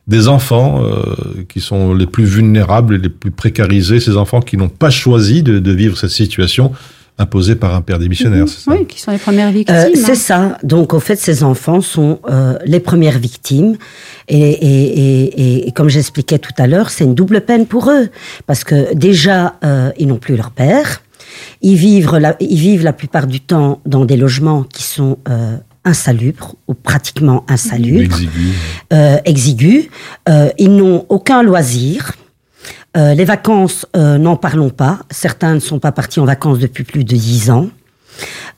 [0.06, 4.56] des enfants euh, qui sont les plus vulnérables et les plus précarisés, ces enfants qui
[4.56, 6.72] n'ont pas choisi de, de vivre cette situation
[7.20, 8.48] imposée par un père démissionnaire.
[8.48, 8.70] c'est ça?
[8.72, 9.76] Oui, qui sont les premières victimes.
[9.76, 10.02] Euh, hein.
[10.06, 10.58] c'est ça.
[10.62, 13.76] Donc, au fait, ces enfants sont euh, les premières victimes.
[14.28, 17.90] Et, et, et, et- et comme j'expliquais tout à l'heure, c'est une double peine pour
[17.90, 18.08] eux.
[18.46, 21.02] Parce que déjà, euh, ils n'ont plus leur père.
[21.62, 25.56] Ils vivent, la, ils vivent la plupart du temps dans des logements qui sont euh,
[25.84, 28.48] insalubres ou pratiquement insalubres, Exigu.
[28.92, 29.84] euh, exigus.
[30.28, 32.12] Euh, ils n'ont aucun loisir.
[32.96, 34.98] Euh, les vacances, euh, n'en parlons pas.
[35.10, 37.68] Certains ne sont pas partis en vacances depuis plus de dix ans.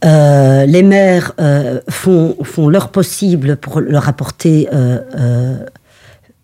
[0.05, 5.57] Euh, les mères euh, font, font leur possible pour leur apporter euh, euh,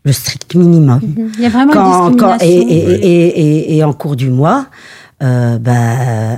[0.04, 1.00] le strict minimum.
[1.36, 4.30] Il y a vraiment Quand- une quand- et, et, et, et, et en cours du
[4.30, 4.66] mois,
[5.22, 5.72] euh, bah,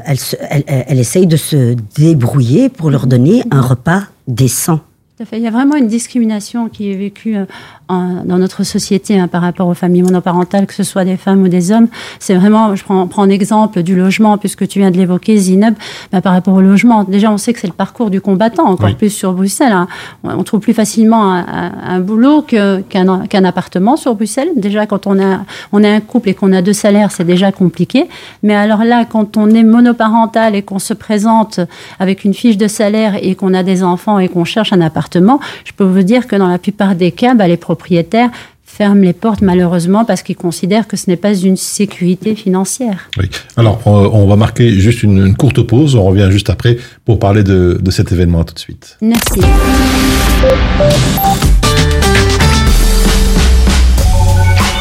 [0.07, 4.81] elle, se- elle, elle- elle essaye de se débrouiller pour leur donner un repas décent.
[5.21, 5.37] Tout à fait.
[5.37, 7.45] Il y a vraiment une discrimination qui est vécue euh,
[7.89, 11.49] dans notre société hein, par rapport aux familles monoparentales, que ce soit des femmes ou
[11.49, 11.89] des hommes.
[12.19, 15.75] C'est vraiment, je prends, prends un exemple du logement, puisque tu viens de l'évoquer, Zineb,
[16.11, 17.05] bah, par rapport au logement.
[17.05, 19.75] Déjà, on sait que c'est le parcours du combattant, encore plus sur Bruxelles.
[19.75, 19.89] Hein.
[20.25, 24.49] On trouve plus facilement un, boulot qu'un appartement sur Bruxelles.
[24.57, 25.41] Déjà, quand on, a,
[25.73, 28.09] on est un couple et qu'on a deux salaires, c'est déjà compliqué.
[28.43, 31.61] Mais alors là, quand on est monoparental et qu'on se présente
[31.99, 35.10] avec une fiche de salaire et qu'on a des enfants et qu'on cherche un appartement,
[35.15, 38.31] je peux vous dire que dans la plupart des cas, bah, les propriétaires
[38.65, 43.11] ferment les portes malheureusement parce qu'ils considèrent que ce n'est pas une sécurité financière.
[43.19, 43.29] Oui.
[43.57, 45.97] Alors, on va marquer juste une, courte pause.
[45.97, 48.45] On revient juste après pour parler de, de cet événement.
[48.45, 48.97] tout de suite.
[49.01, 49.41] Merci.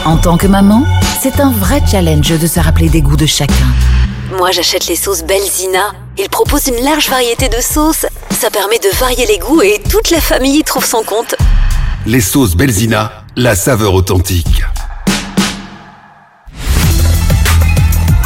[0.06, 0.84] En tant que maman,
[1.22, 3.54] c'est un vrai challenge de se rappeler des goûts de chacun.
[4.38, 5.92] Moi, j'achète les sauces Belzina.
[6.18, 8.06] Ils proposent une large variété de sauces.
[8.40, 11.36] Ça permet de varier les goûts et toute la famille y trouve son compte.
[12.06, 14.64] Les sauces Belzina, la saveur authentique.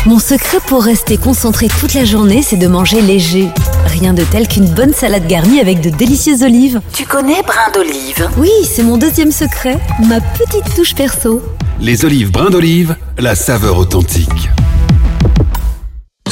[0.05, 3.49] Mon secret pour rester concentré toute la journée, c'est de manger léger.
[3.87, 6.79] Rien de tel qu'une bonne salade garnie avec de délicieuses olives.
[6.93, 8.29] Tu connais brin d'olive?
[8.37, 11.41] Oui, c'est mon deuxième secret, ma petite touche perso.
[11.79, 14.29] Les olives brin d'olive, la saveur authentique.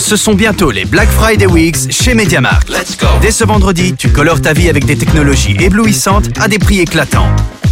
[0.02, 2.70] Ce sont bientôt les Black Friday Weeks chez MediaMarkt.
[2.70, 2.98] Let's.
[3.22, 7.30] Dès ce vendredi, tu colores ta vie avec des technologies éblouissantes à des prix éclatants.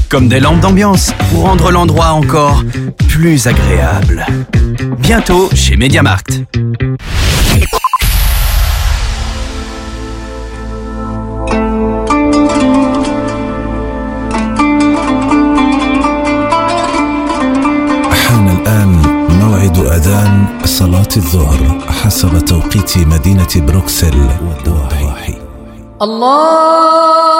[0.08, 2.64] Comme des lampes d'ambiance pour rendre l'endroit encore
[3.10, 4.26] plus agréable.
[5.00, 6.44] Bientôt chez MediaMarkt.
[19.68, 25.36] أذان صلاة الظهر حسب توقيت مدينة بروكسل والضواحي
[26.02, 27.40] الله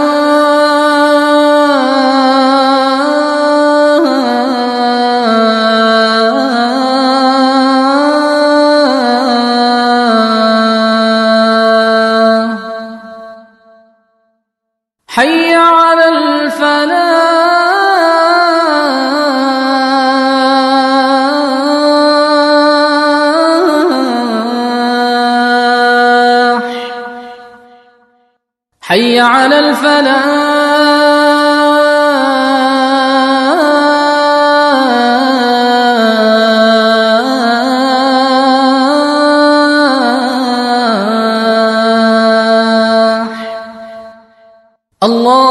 [45.03, 45.50] الله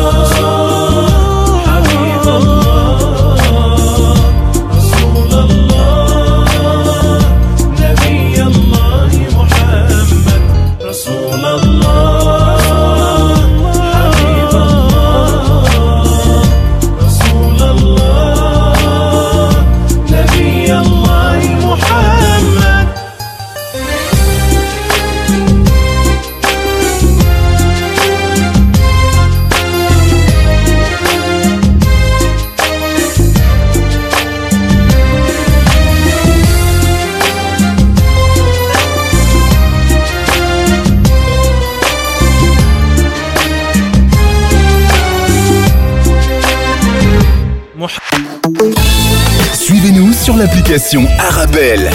[51.19, 51.89] Arabelle.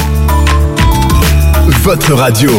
[1.83, 2.51] Votre radio.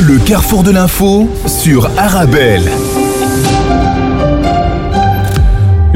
[0.00, 2.68] Le carrefour de l'info sur Arabelle.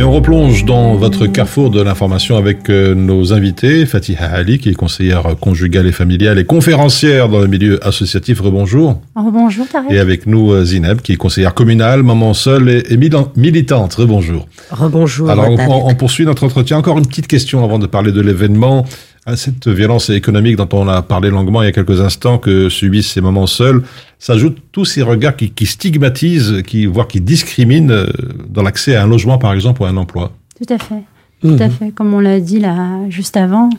[0.02, 3.86] Et on replonge dans votre carrefour de l'information avec euh, nos invités.
[3.86, 8.40] Fatiha Ali, qui est conseillère conjugale et familiale et conférencière dans le milieu associatif.
[8.40, 9.00] Rebonjour.
[9.14, 9.92] Oh, bonjour, Tarek.
[9.92, 13.94] Et avec nous, euh, Zineb, qui est conseillère communale, maman seule et, militante.
[13.94, 14.48] Rebonjour.
[14.72, 15.30] Rebonjour.
[15.30, 15.70] Alors, on, Tarek.
[15.70, 16.78] on- on poursuit notre entretien.
[16.78, 18.84] Encore une petite question avant de parler de l'événement.
[19.24, 22.68] À Cette violence économique dont on a parlé longuement il y a quelques instants que
[22.68, 23.84] subissent ces mamans seules,
[24.18, 28.06] s'ajoutent tous ces regards qui, qui stigmatisent, qui, voire qui discriminent euh,
[28.48, 30.32] dans l'accès à un logement, par exemple, ou à un emploi.
[30.58, 31.02] Tout à fait.
[31.40, 31.90] Tout à fait.
[31.92, 33.70] Comme on l'a dit là juste avant,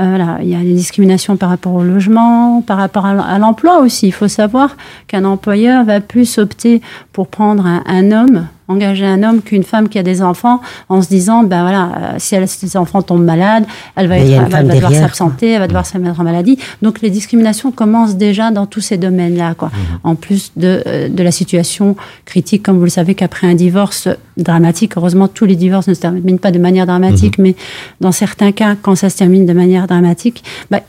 [0.00, 3.80] euh, voilà, il y a des discriminations par rapport au logement, par rapport à l'emploi
[3.80, 4.08] aussi.
[4.08, 6.82] Il faut savoir qu'un employeur va plus opter
[7.12, 11.02] pour prendre un, un homme, engager un homme qu'une femme qui a des enfants, en
[11.02, 13.64] se disant, ben voilà, euh, si elle, ses enfants tombent malades,
[13.96, 16.58] elle va, être, elle va devoir s'absenter, elle va devoir se mettre en maladie.
[16.80, 19.70] Donc les discriminations commencent déjà dans tous ces domaines-là, quoi.
[20.04, 24.08] En plus de, euh, de la situation critique, comme vous le savez, qu'après un divorce
[24.36, 27.56] dramatique, heureusement tous les divorces ne se terminent pas de manière dramatique, mais
[28.00, 30.80] dans certains cas, quand ça se termine de manière dramatique, bah,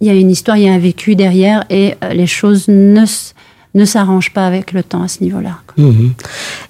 [0.00, 2.68] il y a une histoire, il y a un vécu derrière et euh, les choses
[2.68, 3.34] ne, s-
[3.76, 5.58] ne s'arrangent pas avec le temps à ce niveau-là.
[5.76, 6.14] Mhm.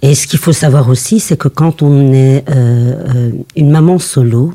[0.03, 3.99] Et ce qu'il faut savoir aussi, c'est que quand on est euh, euh, une maman
[3.99, 4.53] solo,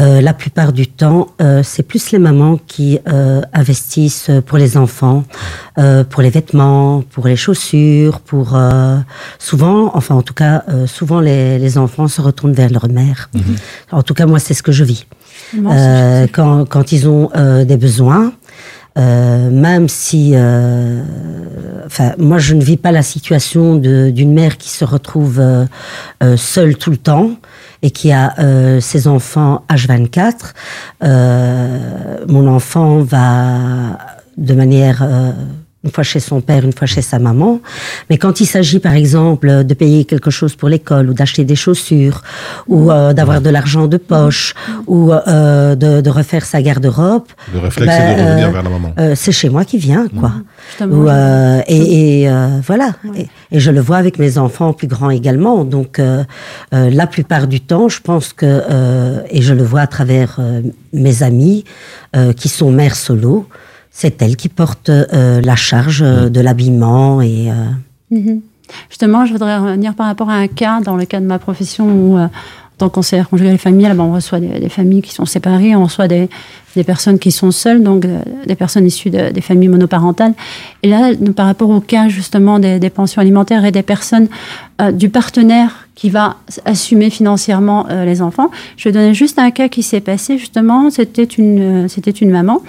[0.00, 4.78] euh, la plupart du temps, euh, c'est plus les mamans qui euh, investissent pour les
[4.78, 5.24] enfants,
[5.76, 8.96] euh, pour les vêtements, pour les chaussures, pour euh,
[9.38, 13.28] souvent, enfin en tout cas, euh, souvent les, les enfants se retournent vers leur mère.
[13.90, 15.04] En tout cas, moi, c'est ce que je vis.
[15.54, 18.32] Euh, quand, quand ils ont euh, des besoins,
[18.98, 21.02] euh, même si, euh,
[21.86, 25.64] enfin, moi je ne vis pas la situation d'une mère qui se retrouve euh,
[26.22, 27.30] euh, seule tout le temps
[27.82, 28.34] et qui a
[28.80, 30.34] ses enfants H24.
[31.02, 33.98] Euh, mon enfant va
[34.36, 35.04] de manière
[35.84, 37.60] une fois chez son père, une fois chez sa maman.
[38.08, 41.56] Mais quand il s'agit, par exemple, de payer quelque chose pour l'école ou d'acheter des
[41.56, 42.22] chaussures
[42.68, 44.54] ou euh, d'avoir de l'argent de poche
[44.86, 48.62] ou euh, de, de refaire sa garde-robe, Le réflexe, c'est de ben, revenir euh, vers
[48.62, 48.92] la maman.
[48.98, 50.32] euh, c'est chez moi qui vient, quoi.
[50.70, 52.92] Justement, Ou, euh, et et, euh, voilà.
[53.16, 55.64] Et, et je le vois avec mes enfants plus grands également.
[55.64, 56.22] Donc, euh,
[56.74, 60.36] euh, la plupart du temps, je pense que, euh, et je le vois à travers
[60.38, 60.60] euh,
[60.92, 61.64] mes amis
[62.14, 63.46] euh, qui sont mères solo,
[63.92, 67.50] c'est elle qui porte euh, la charge euh, de l'habillement et.
[67.50, 67.54] euh,
[68.10, 68.40] Mhm.
[68.90, 71.86] Justement, je voudrais revenir par rapport à un cas, dans le cas de ma profession,
[71.86, 72.28] où, euh, en
[72.78, 75.76] tant que conseillère conjugale et familiale, ben, on reçoit des, des familles qui sont séparées,
[75.76, 76.28] on reçoit des,
[76.74, 80.32] des personnes qui sont seules, donc euh, des personnes issues de- des familles monoparentales.
[80.82, 84.28] Et là, par rapport au cas justement des, des pensions alimentaires et des personnes
[84.80, 89.50] euh, du partenaire qui va assumer financièrement euh, les enfants, je vais donner juste un
[89.50, 90.90] cas qui s'est passé justement.
[90.90, 92.62] C'était une, euh, c'était une maman.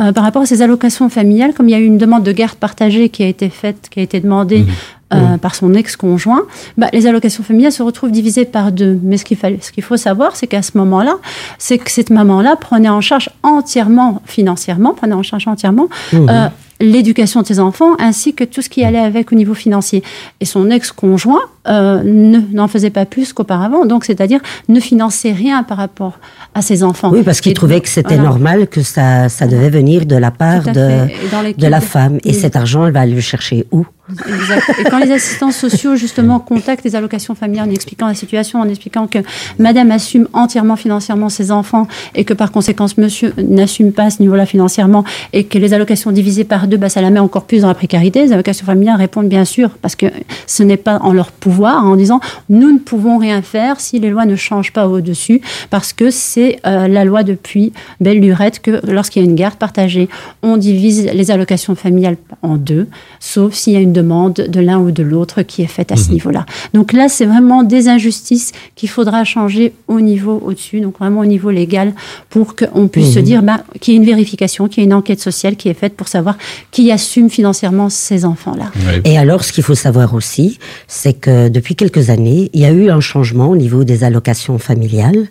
[0.00, 2.32] Euh, par rapport à ces allocations familiales, comme il y a eu une demande de
[2.32, 4.64] garde partagée qui a été faite, qui a été demandée
[5.12, 6.42] euh, par son ex-conjoint,
[6.76, 8.98] bah, les allocations familiales se retrouvent divisées par deux.
[9.04, 11.14] Mais ce qu'il fallait, ce qu'il faut savoir, c'est qu'à ce moment-là,
[11.58, 16.28] c'est que cette maman-là prenait en charge entièrement, financièrement, prenait en charge entièrement Mhm.
[16.28, 16.48] euh,
[16.80, 20.02] l'éducation de ses enfants ainsi que tout ce qui allait avec au niveau financier.
[20.40, 25.62] Et son ex-conjoint euh, ne- n'en faisait pas plus qu'auparavant, donc c'est-à-dire ne finançait rien
[25.62, 26.18] par rapport
[26.54, 27.10] à ses enfants.
[27.10, 28.30] Oui, parce qu'il trouvait que c'était voilà.
[28.30, 32.16] normal que ça, ça devait venir de la part de, de la femme.
[32.24, 32.34] Et Oui.
[32.34, 33.84] cet argent, elle va le chercher où?
[34.28, 34.62] Exact.
[34.80, 38.68] Et quand les assistants sociaux, justement, contactent les allocations familiales en expliquant la situation, en
[38.68, 39.18] expliquant que
[39.58, 44.20] madame assume entièrement financièrement ses enfants et que par conséquent, monsieur n'assume pas à ce
[44.20, 47.62] niveau-là financièrement et que les allocations divisées par deux, bah, ça la met encore plus
[47.62, 50.06] dans la précarité, les allocations familiales répondent bien sûr parce que
[50.46, 54.10] ce n'est pas en leur pouvoir en disant nous ne pouvons rien faire si les
[54.10, 55.40] lois ne changent pas au-dessus
[55.70, 59.54] parce que c'est euh, la loi depuis belle lurette que lorsqu'il y a une garde
[59.56, 60.08] partagée,
[60.42, 62.88] on divise les allocations familiales en deux,
[63.20, 65.96] sauf s'il y a une demande de l'un ou de l'autre qui est faite à
[65.96, 66.12] ce Mhm.
[66.14, 66.46] niveau-là.
[66.74, 71.24] Donc là, c'est vraiment des injustices qu'il faudra changer au niveau au-dessus, donc vraiment au
[71.26, 71.92] niveau légal,
[72.30, 73.24] pour qu'on puisse se Mhm.
[73.24, 75.74] dire bah, qu'il y ait une vérification, qu'il y ait une enquête sociale qui est
[75.74, 76.36] faite pour savoir
[76.70, 78.70] qui assume financièrement ces enfants-là.
[79.04, 82.70] Et alors, ce qu'il faut savoir aussi, c'est que depuis quelques années, il y a
[82.70, 85.26] eu un changement au niveau des allocations familiales.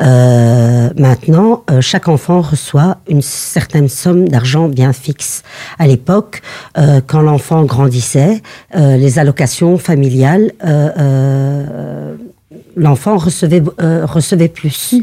[0.00, 5.42] Euh, maintenant, euh, chaque enfant reçoit une certaine somme d'argent bien fixe.
[5.78, 6.42] À l'époque,
[6.78, 8.42] euh, quand l'enfant grandissait,
[8.74, 12.16] euh, les allocations familiales, euh, euh,
[12.76, 14.94] l'enfant recevait, euh, recevait plus.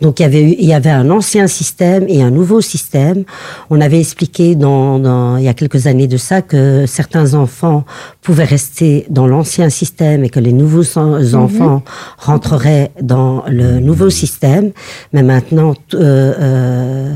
[0.00, 3.24] Donc il y avait il y avait un ancien système et un nouveau système.
[3.70, 7.84] On avait expliqué dans, dans- il y a quelques années de ça que certains enfants
[8.22, 11.34] pouvaient rester dans l'ancien système et que les nouveaux Mhm.
[11.34, 11.82] enfants
[12.18, 14.70] rentreraient dans le nouveau système.
[15.12, 17.14] Mais maintenant, euh, euh,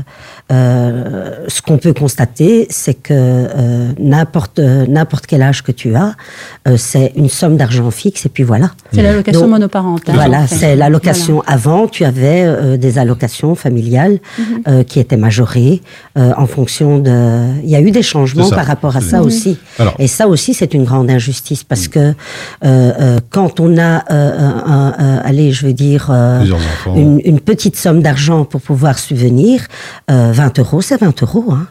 [0.49, 6.13] ce qu'on peut constater, c'est que euh, n'importe euh, n'importe quel âge que tu as,
[6.67, 8.71] euh, c'est une somme d'argent fixe et puis voilà.
[8.93, 10.15] C'est l'allocation Donc, monoparentale.
[10.15, 10.55] Voilà, en fait.
[10.55, 11.41] c'est l'allocation.
[11.47, 14.45] Avant, tu avais euh, des allocations familiales Mhm.
[14.67, 15.81] euh, qui étaient majorées
[16.17, 17.61] euh, en fonction de.
[17.63, 19.25] Il y a eu des changements par rapport à ça Mhm.
[19.25, 19.57] aussi.
[19.79, 19.95] Alors.
[19.99, 22.13] Et ça aussi, c'est une grande injustice parce que euh,
[22.63, 26.95] euh, quand on a, euh, un- un- un- allez, je veux dire, euh, Plusieurs enfants.
[26.95, 29.61] une, une petite somme d'argent pour pouvoir subvenir,
[30.11, 31.45] euh, 20 euros, c'est 20 euros.
[31.51, 31.67] Hein.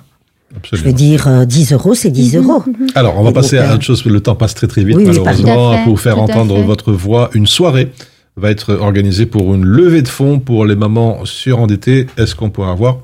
[0.72, 2.62] Je veux dire, euh, 10 euros, c'est 10 euros.
[2.94, 4.84] Alors, on va Et passer donc, à euh, autre chose, le temps passe très très
[4.84, 5.72] vite Oui, malheureusement.
[5.72, 7.90] fait, pour vous faire entendre votre voix, une soirée
[8.36, 12.06] va être organisée pour une levée de fonds pour les mamans surendettées.
[12.16, 12.98] Est-ce qu'on pourra avoir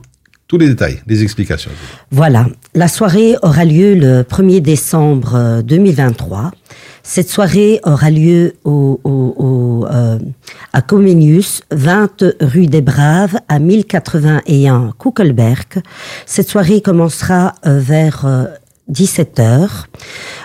[0.46, 1.70] tous les détails, les explications?
[2.10, 6.50] Voilà, la soirée aura lieu le 1er décembre euh, 2023.
[7.10, 9.00] Cette soirée aura lieu au,
[9.90, 10.18] euh,
[10.74, 15.80] à Comenius, 20 rue des Braves, à 1081 Kuckelberg.
[16.26, 18.26] Cette soirée commencera euh, vers
[18.88, 19.86] 17 heures.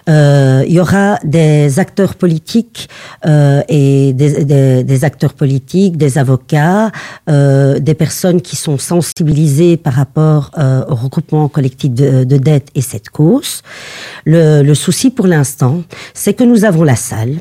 [0.10, 2.90] Euh, il y aura des acteurs politiques
[3.26, 6.92] euh, et des, des- des acteurs politiques, des avocats,
[7.30, 12.68] euh, des personnes qui sont sensibilisées par rapport euh, au regroupement collectif de, de dettes
[12.76, 13.62] et cette cause.
[14.26, 15.84] Le, le souci pour l'instant,
[16.14, 17.38] c'est que nous avons la salle,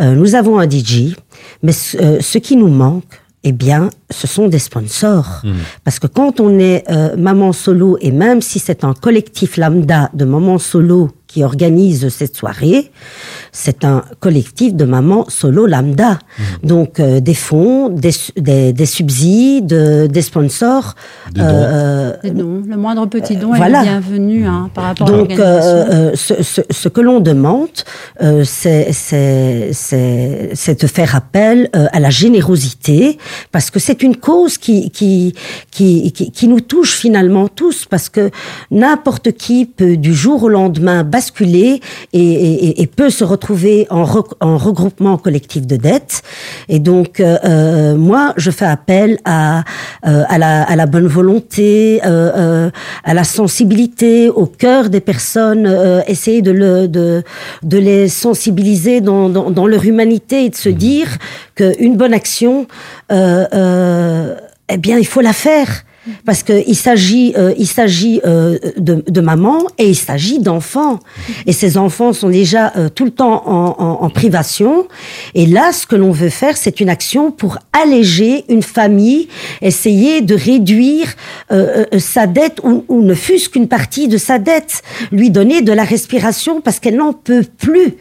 [0.00, 1.16] euh, nous avons un DJ,
[1.62, 3.04] mais ce, euh, ce qui nous manque,
[3.44, 5.42] eh bien, ce sont des sponsors.
[5.84, 10.10] Parce que quand on est euh, maman solo, et même si c'est un collectif lambda
[10.14, 12.92] de mamans solo qui organise cette soirée,
[13.50, 16.20] c'est un collectif de mamans solo lambda.
[16.62, 20.94] Donc, euh, des fonds, des, des, des subsides, euh, des sponsors.
[21.32, 21.46] Des dons.
[21.48, 22.62] euh, Des dons.
[22.68, 23.80] Le moindre petit don voilà.
[23.82, 25.50] est le bienvenu hein, par rapport à l'organisation.
[25.50, 27.68] euh, euh, ce, ce- ce que l'on demande,
[28.22, 33.18] euh, c'est c'est- c'est- c'est de faire appel euh, à la générosité,
[33.50, 35.34] parce que c'est une cause qui, qui,
[35.72, 38.30] qui, qui, qui nous touche finalement tous, parce que
[38.70, 41.78] n'importe qui peut du jour au lendemain basculer et,
[42.12, 46.22] et- et peut se retrouver en, re- en regroupement collectif de dettes.
[46.68, 49.64] Et donc, euh, euh, moi, je fais appel à,
[50.06, 52.70] euh, à, la, à la bonne volonté, euh,
[53.04, 55.66] à la sensibilité, au cœur des personnes,
[56.06, 57.22] essayer de, le, de,
[57.62, 61.08] de les sensibiliser dans, dans, dans leur humanité et de se dire
[61.54, 62.66] qu'une bonne action,
[63.10, 65.83] eh bien, il faut la faire.
[66.24, 71.00] Parce qu'il s'agit, euh, il s'agit euh, de, de maman et il s'agit d'enfants.
[71.46, 74.86] Et ces enfants sont déjà euh, tout le temps en, en, en privation.
[75.34, 79.28] Et là, ce que l'on veut faire, c'est une action pour alléger une famille,
[79.62, 81.14] essayer de réduire
[81.52, 84.82] euh, euh, sa dette ou, ou ne fût-ce qu'une partie de sa dette,
[85.12, 87.94] lui donner de la respiration parce qu'elle n'en peut plus.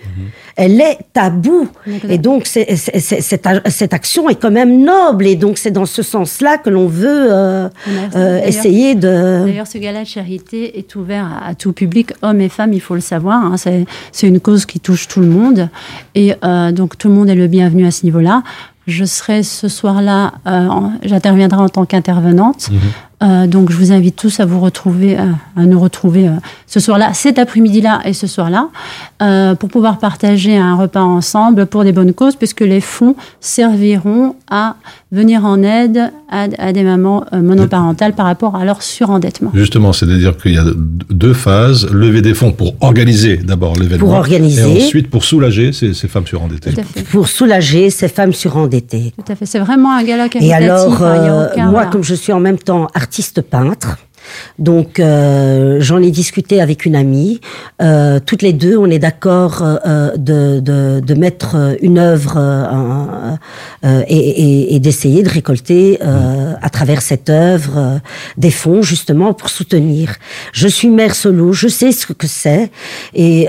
[0.55, 0.99] Elle est
[1.31, 1.67] bout.
[2.09, 5.25] Et donc, cette, action est quand même noble.
[5.25, 7.69] Et donc, c'est dans ce sens-là que l'on veut euh,
[8.15, 9.45] euh, essayer de...
[9.45, 12.81] D'ailleurs, ce gala de charité est ouvert à, à tout public, hommes et femmes, il
[12.81, 13.43] faut le savoir.
[13.43, 13.57] hein.
[13.57, 15.69] c'est, c'est une cause qui touche tout le monde.
[16.15, 18.43] Et euh, donc, tout le monde est le bienvenu à ce niveau-là.
[18.85, 22.69] Je serai ce soir-là, euh, en- j'interviendrai en tant qu'intervenante.
[23.23, 26.31] Euh, donc, je vous invite tous à vous retrouver, euh, à nous retrouver euh,
[26.67, 28.67] ce soir-là, cet après-midi-là et ce soir-là,
[29.21, 34.35] euh, pour pouvoir partager un repas ensemble pour des bonnes causes, puisque les fonds serviront
[34.51, 34.75] à
[35.13, 39.51] venir en aide à, à des mamans euh, monoparentales par rapport à leur surendettement.
[39.53, 40.65] Justement, c'est-à-dire qu'il y a
[41.09, 41.87] deux phases.
[41.91, 44.05] Lever des fonds pour organiser d'abord l'événement.
[44.07, 44.79] Pour organiser.
[44.79, 46.73] Et ensuite pour soulager ces, ces femmes surendettées.
[46.73, 47.03] Tout à fait.
[47.03, 49.13] pour soulager ces femmes surendettées.
[49.15, 49.45] Tout à fait.
[49.45, 50.53] C'est vraiment un gala Et caritatif.
[50.67, 53.97] alors, hein, euh, moi, comme je suis en même temps artiste peintre,
[54.59, 57.39] donc euh, j'en ai discuté avec une amie.
[57.81, 62.37] Euh, toutes les deux, on est d'accord euh, de, de, de mettre une œuvre
[63.83, 67.99] et, et- et d'essayer de récolter euh, à travers cette œuvre
[68.37, 70.15] des fonds justement pour soutenir.
[70.51, 72.71] Je suis mère solo, je sais ce que c'est
[73.13, 73.47] et,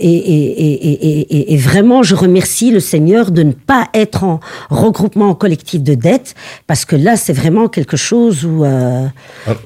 [0.00, 4.40] et, et, vraiment je remercie le Seigneur de ne pas être en
[4.70, 6.34] regroupement collectif de dettes
[6.66, 8.64] parce que là c'est vraiment quelque chose où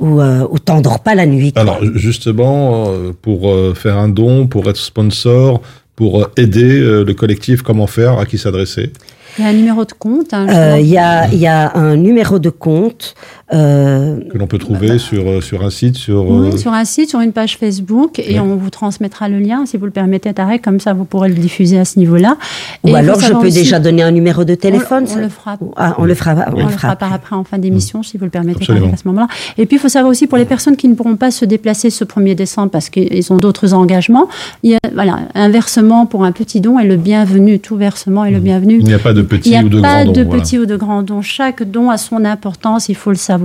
[0.01, 1.53] où, euh, où t'endors pas la nuit.
[1.53, 1.62] quoi.
[1.62, 5.61] Alors justement, euh, pour euh, faire un don, pour être sponsor,
[5.97, 8.93] pour euh, aider le collectif, comment faire, à qui s'adresser?
[9.39, 10.35] Il y a un numéro de compte.
[10.35, 13.14] hein, Euh, y, a, il y a un numéro de compte.
[13.53, 16.25] Euh, que l'on peut trouver sur, euh, sur un site, sur...
[16.25, 19.67] Oui, euh, sur un site, sur une page Facebook, et on vous transmettra le lien,
[19.67, 22.37] si vous le permettez, Tarek, comme ça vous pourrez le diffuser à ce niveau-là.
[22.85, 25.05] ou Et il alors je peux aussi- déjà donner un numéro de téléphone.
[25.13, 25.57] On, le fera.
[25.77, 26.35] Ah, on le fera.
[26.53, 28.65] On, On, le fera par après en fin d'émission, si vous le permettez.
[28.65, 29.27] Tarek, à ce moment-là.
[29.59, 31.91] Et puis, il faut savoir aussi pour les personnes qui ne pourront pas se déplacer
[31.91, 34.29] ce 1er décembre parce qu'ils ont d'autres engagements,
[34.63, 37.59] il y a voilà, un versement pour un petit don est le bienvenu.
[37.59, 38.79] Tout versement est le bienvenu.
[38.81, 40.13] Il n'y a pas de petit Il n'y a ou de pas grand don.
[40.13, 40.43] de voilà.
[40.43, 41.21] petit ou de grand don.
[41.23, 43.39] Chaque don a son importance, il faut le savoir.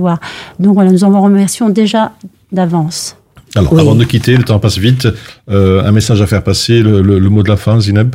[0.60, 2.12] Donc voilà, nous en vous remercions déjà
[2.52, 3.16] d'avance.
[3.54, 3.80] Alors, Oui.
[3.80, 5.08] avant de quitter, le temps passe vite.
[5.50, 8.14] Euh, un message à faire passer, le, le- le mot de la fin, Zineb?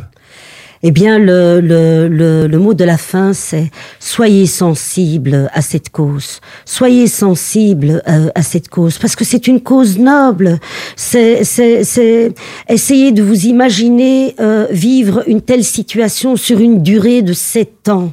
[0.84, 3.70] Eh bien, le, le, le, le mot de la fin, c'est
[4.00, 6.40] soyez sensibles à cette cause.
[6.64, 10.58] Soyez sensibles euh, à cette cause, parce que c'est une cause noble.
[10.96, 12.34] C'est, c'est, c'est
[12.68, 18.12] essayez de vous imaginer euh, vivre une telle situation sur une durée de sept ans,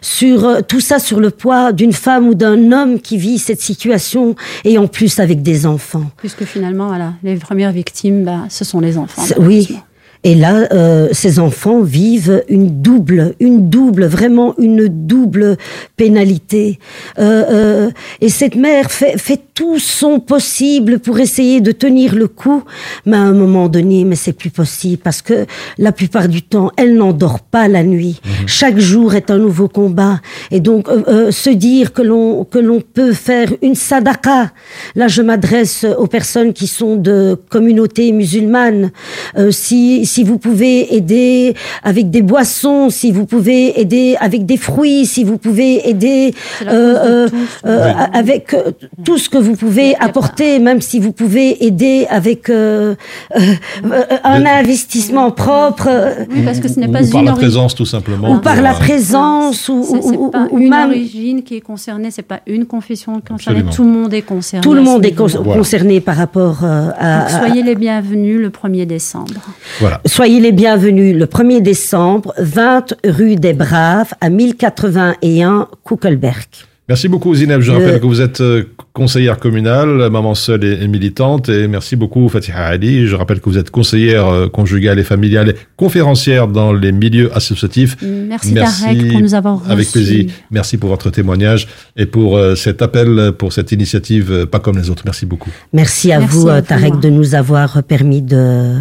[0.00, 3.60] sur euh, tout ça sur le poids d'une femme ou d'un homme qui vit cette
[3.60, 6.10] situation et en plus avec des enfants.
[6.16, 9.22] Puisque finalement, voilà, les premières victimes, bah, ce sont les enfants.
[9.38, 9.78] Oui.
[10.24, 15.56] Et là, euh, ces enfants vivent une double, une double, vraiment une double
[15.96, 16.78] pénalité.
[17.18, 17.90] Euh, euh,
[18.20, 22.62] et cette mère fait, fait tout son possible pour essayer de tenir le coup,
[23.06, 25.46] mais à un moment donné, mais c'est plus possible parce que
[25.78, 28.20] la plupart du temps, elle n'endort pas la nuit.
[28.46, 30.20] Chaque jour est un nouveau combat.
[30.50, 34.52] Et donc, euh, euh, se dire que l'on que l'on peut faire une sadaqa.
[34.94, 38.90] Là, je m'adresse aux personnes qui sont de communautés musulmanes.
[39.36, 41.54] Euh, si si vous pouvez aider
[41.84, 46.34] avec des boissons, si vous pouvez aider avec des fruits, si vous pouvez aider
[46.64, 47.36] la euh, euh, tous,
[47.66, 48.04] euh, oui.
[48.14, 48.72] avec euh,
[49.04, 52.94] tout ce que vous pouvez apporter, même si vous pouvez aider avec euh,
[53.36, 53.40] euh,
[53.84, 55.88] euh, un investissement propre.
[56.34, 58.32] Oui, parce que ce n'est Ou pas par une la ori- présence, tout simplement.
[58.32, 61.60] ou par la présence, ou, C'est- c'est ou- pas ou une même origine qui est
[61.60, 63.70] concernée, c'est pas une confession concernée, Absolument.
[63.72, 64.62] tout le monde est concerné.
[64.62, 68.50] tout le monde est concerné par rapport euh, à, Donc, à- soyez les bienvenus le
[68.50, 69.34] 1er décembre.
[69.80, 69.97] Voilà.
[70.06, 76.44] Soyez les bienvenus le 1er décembre, 20 rue des Braves, à 1081 Kuckelberg.
[76.88, 77.60] Merci beaucoup, Zineb.
[77.60, 81.50] Je Le- rappelle que vous êtes euh, conseillère communale, maman seule et, et militante.
[81.50, 83.06] Et merci beaucoup, Fatiha Ali.
[83.06, 87.30] Je rappelle que vous êtes conseillère euh, conjugale et familiale et conférencière dans les milieux
[87.36, 87.96] associatifs.
[88.02, 89.92] Merci, Tarek, pour nous avoir Avec reçus.
[89.98, 90.30] plaisir.
[90.50, 94.78] Merci pour votre témoignage et pour euh, cet appel, pour cette initiative euh, pas comme
[94.78, 95.02] les autres.
[95.04, 95.50] Merci beaucoup.
[95.74, 98.76] Merci à Merci vous, à vous, Tarek, de nous avoir permis de,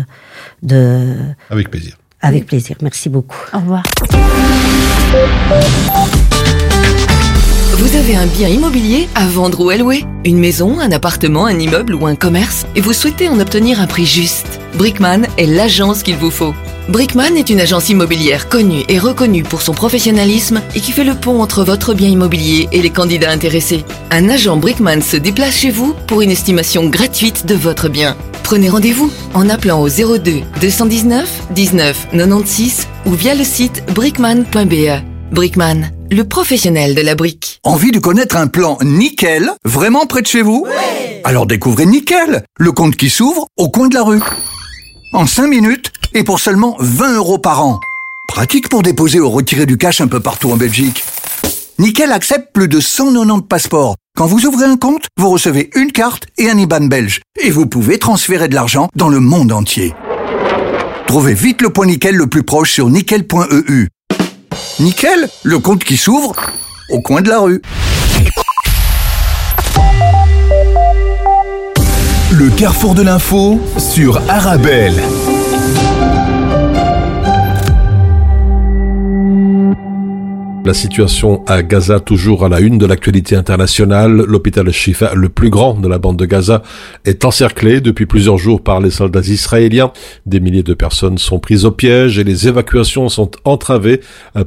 [0.63, 1.15] de,
[1.49, 1.95] Avec plaisir.
[2.21, 2.75] avec plaisir.
[2.81, 3.37] Merci beaucoup.
[3.53, 3.83] Au revoir.
[7.73, 10.03] Vous avez un bien immobilier à vendre ou à louer?
[10.25, 12.65] Une maison, un appartement, un immeuble ou un commerce?
[12.75, 14.59] Et vous souhaitez en obtenir un prix juste?
[14.75, 16.53] Brickman est l'agence qu'il vous faut.
[16.89, 21.15] Brickman est une agence immobilière connue et reconnue pour son professionnalisme et qui fait le
[21.15, 23.83] pont entre votre bien immobilier et les candidats intéressés.
[24.09, 28.15] Un agent Brickman se déplace chez vous pour une estimation gratuite de votre bien.
[28.43, 35.01] Prenez rendez-vous en appelant au 02 219 19 96 ou via le site brickman.be.
[35.33, 37.59] Brickman, le professionnel de la brique.
[37.63, 40.65] Envie de connaître un plan nickel, vraiment près de chez vous?
[41.25, 44.21] Alors découvrez Nickel, le compte qui s'ouvre au coin de la rue.
[45.11, 47.79] En 5 minutes et pour seulement 20 euros par an.
[48.27, 51.03] Pratique pour déposer ou retirer du cash un peu partout en Belgique.
[51.79, 53.95] Nickel accepte plus de 190 passeports.
[54.15, 57.21] Quand vous ouvrez un compte, vous recevez une carte et un IBAN belge.
[57.43, 59.93] Et vous pouvez transférer de l'argent dans le monde entier.
[61.07, 63.87] Trouvez vite le point Nickel le plus proche sur nickel.eu.
[64.79, 66.35] Nickel, le compte qui s'ouvre
[66.89, 67.61] au coin de la rue.
[72.31, 75.01] Le carrefour de l'info sur Arabelle.
[80.67, 84.11] La situation à Gaza, toujours à la une de l'actualité internationale.
[84.11, 86.61] L'hôpital Shifa, le plus grand de la bande de Gaza,
[87.05, 89.93] est encerclé depuis plusieurs jours par les soldats israéliens.
[90.25, 94.01] Des milliers de personnes sont prises au piège et les évacuations sont entravées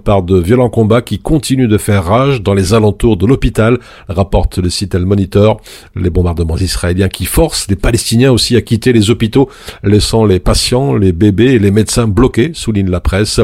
[0.05, 3.79] par de violents combats qui continuent de faire rage dans les alentours de l'hôpital,
[4.11, 5.63] rapporte le site El Monitor.
[5.97, 9.49] Les bombardements israéliens qui forcent les Palestiniens aussi à quitter les hôpitaux,
[9.83, 13.41] laissant les patients, les bébés et les médecins bloqués, souligne la presse.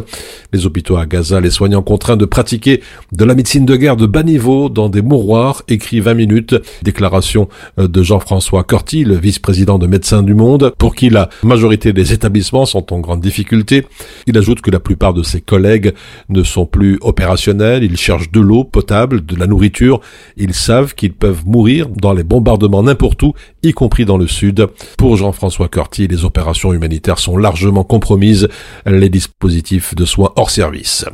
[0.53, 2.66] Les hôpitaux à Gaza, les soignants contraints de pratiquer
[3.13, 6.55] de la médecine de guerre de bas niveau dans des mouroirs, écrit 20 minutes.
[6.83, 7.49] Déclaration
[7.79, 12.13] euh, de Jean-François Corti, le vice-président de Médecins du Monde, pour qui la majorité des
[12.13, 13.87] établissements sont en grande difficulté.
[14.27, 15.95] Il ajoute que la plupart de ses collègues
[16.29, 20.01] ne sont plus opérationnels, ils cherchent de l'eau potable, de la nourriture,
[20.37, 24.67] ils savent qu'ils peuvent mourir dans les bombardements n'importe où, y compris dans le sud.
[24.99, 28.49] Pour Jean-François Corti, les opérations humanitaires sont largement compromises,
[28.87, 31.05] les dispositifs de soins hors service.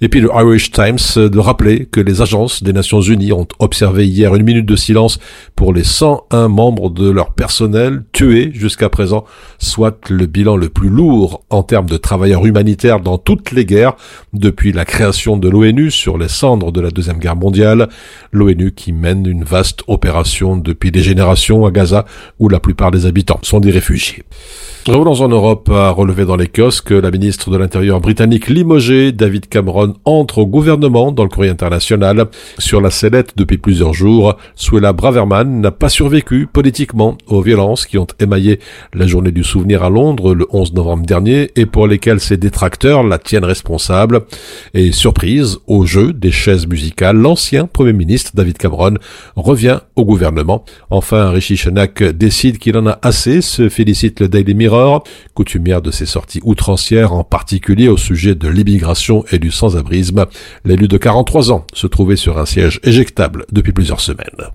[0.00, 4.06] Et puis le Irish Times de rappeler que les agences des Nations Unies ont observé
[4.08, 5.20] hier une minute de silence
[5.54, 9.24] pour les 101 membres de leur personnel tués jusqu'à présent,
[9.58, 13.94] soit le bilan le plus lourd en termes de travailleurs humanitaires dans toutes les guerres
[14.32, 17.88] depuis la création de l'ONU sur les cendres de la Deuxième Guerre mondiale,
[18.32, 22.06] l'ONU qui mène une vaste opération depuis des générations à Gaza
[22.40, 24.24] où la plupart des habitants sont des réfugiés.
[24.86, 29.46] Revenons en Europe à relever dans les kiosques la ministre de l'Intérieur britannique limogée, David
[29.48, 32.26] Cameron, entre au gouvernement dans le courrier international.
[32.58, 37.98] Sur la sellette depuis plusieurs jours, Suella Braverman n'a pas survécu politiquement aux violences qui
[37.98, 38.60] ont émaillé
[38.94, 43.02] la journée du souvenir à Londres le 11 novembre dernier et pour lesquelles ses détracteurs
[43.02, 44.22] la tiennent responsable.
[44.74, 48.94] Et surprise, au jeu des chaises musicales, l'ancien Premier ministre David Cameron
[49.36, 50.64] revient au gouvernement.
[50.90, 55.04] Enfin, Rishi Sunak décide qu'il en a assez, se félicite le Daily Mirror
[55.34, 60.26] coutumière de ses sorties outrancières, en particulier au sujet de l'immigration et du sans-abrisme.
[60.67, 64.51] L'élu de 43 ans se trouvait sur un siège éjectable depuis plusieurs semaines.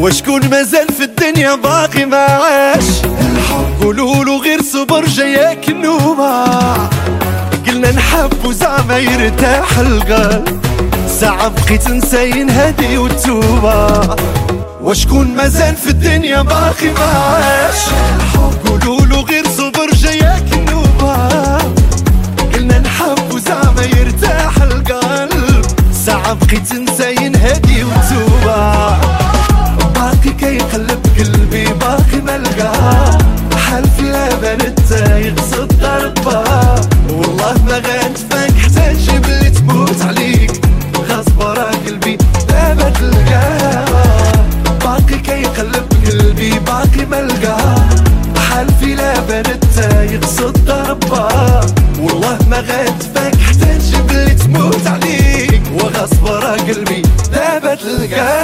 [0.00, 3.02] وشكون مازال في الدنيا باقي ما عاش
[3.82, 6.44] قولوا له غير صبر جاياك النوبة
[7.67, 10.61] قلنا نحب وزعما يرتاح القلب.
[11.19, 14.15] ساعة بقيت نساين هادي وتوبة
[14.81, 17.81] وشكون مازال في الدنيا باقي ما عاش
[18.65, 21.27] قولوا له غير صبر جاياك النوبة.
[22.53, 25.65] قلنا نحب وزعما يرتاح القلب.
[26.05, 28.22] ساعة بقيت نساين هادي وتوبة
[58.13, 58.42] Vegas.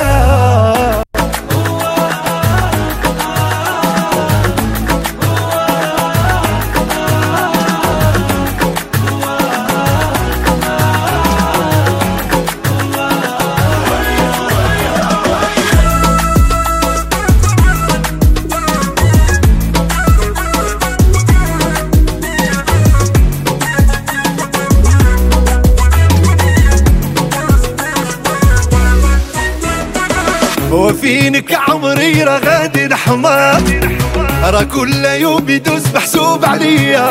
[33.09, 33.97] نحمر
[34.43, 37.05] راه كل يوم يدوز محسوب عليا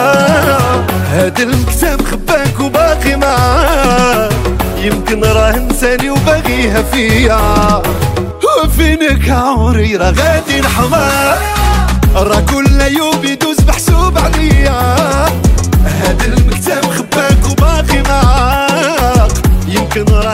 [1.12, 4.30] هاد المكتب خباك وباقي معاك
[4.82, 7.82] يمكن راه نساني وباغيها فيا.
[8.64, 11.38] وفينك عمري راه غادي نحمر
[12.14, 14.80] راه كل يوم يدوز محسوب عليا
[15.84, 19.30] هاد المكتب خباك وباقي معاك
[19.68, 20.27] يمكن راه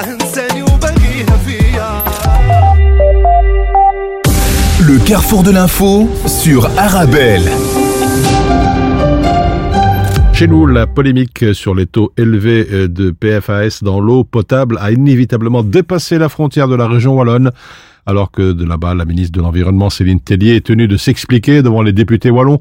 [5.06, 7.42] carrefour de l'info sur Arabelle.
[10.32, 14.92] Chez nous, la polémique sur les taux élevés euh, de PFAS dans l'eau potable a
[14.92, 17.50] inévitablement dépassé la frontière de la région wallonne,
[18.06, 21.82] alors que de là-bas, la ministre de l'Environnement, Céline Tellier, est tenue de s'expliquer devant
[21.82, 22.58] les députés wallons.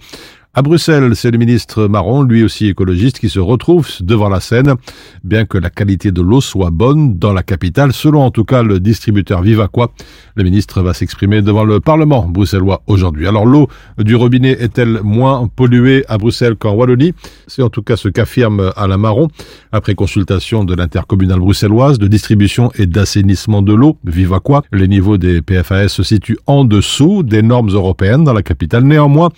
[0.56, 4.76] À Bruxelles, c'est le ministre Marron, lui aussi écologiste, qui se retrouve devant la scène,
[5.24, 8.62] bien que la qualité de l'eau soit bonne dans la capitale, selon en tout cas
[8.62, 9.90] le distributeur Vivaqua.
[10.36, 13.28] Le ministre va s'exprimer devant le Parlement bruxellois aujourd'hui.
[13.28, 17.14] Alors l'eau du robinet est-elle moins polluée à Bruxelles qu'en Wallonie?
[17.48, 19.30] C'est en tout cas ce qu'affirme Alain Marron,
[19.72, 24.62] après consultation de l'intercommunale bruxelloise de distribution et d'assainissement de l'eau, Vivaqua.
[24.72, 28.84] Les niveaux des PFAS se situent en dessous des normes européennes dans la capitale.
[28.84, 29.32] Néanmoins,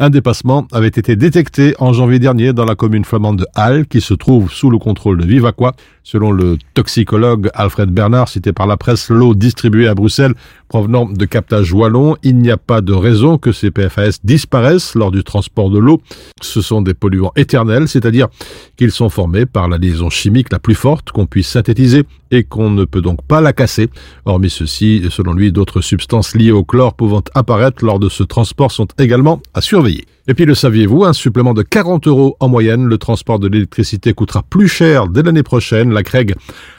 [0.00, 4.00] un dépassement avait été détecté en janvier dernier dans la commune flamande de Halle, qui
[4.00, 5.74] se trouve sous le contrôle de Vivaqua.
[6.02, 10.32] Selon le toxicologue Alfred Bernard, cité par la presse, l'eau distribuée à Bruxelles
[10.70, 15.10] provenant de captage wallon, il n'y a pas de raison que ces PFAS disparaissent lors
[15.10, 16.00] du transport de l'eau.
[16.40, 18.28] Ce sont des polluants éternels, c'est-à-dire
[18.76, 22.70] qu'ils sont formés par la liaison chimique la plus forte qu'on puisse synthétiser et qu'on
[22.70, 23.88] ne peut donc pas la casser.
[24.24, 28.70] Hormis ceci, selon lui, d'autres substances liées au chlore pouvant apparaître lors de ce transport
[28.70, 30.04] sont également à surveiller.
[30.28, 34.12] Et puis le saviez-vous, un supplément de 40 euros en moyenne, le transport de l'électricité
[34.12, 35.92] coûtera plus cher dès l'année prochaine.
[35.92, 36.34] La CREG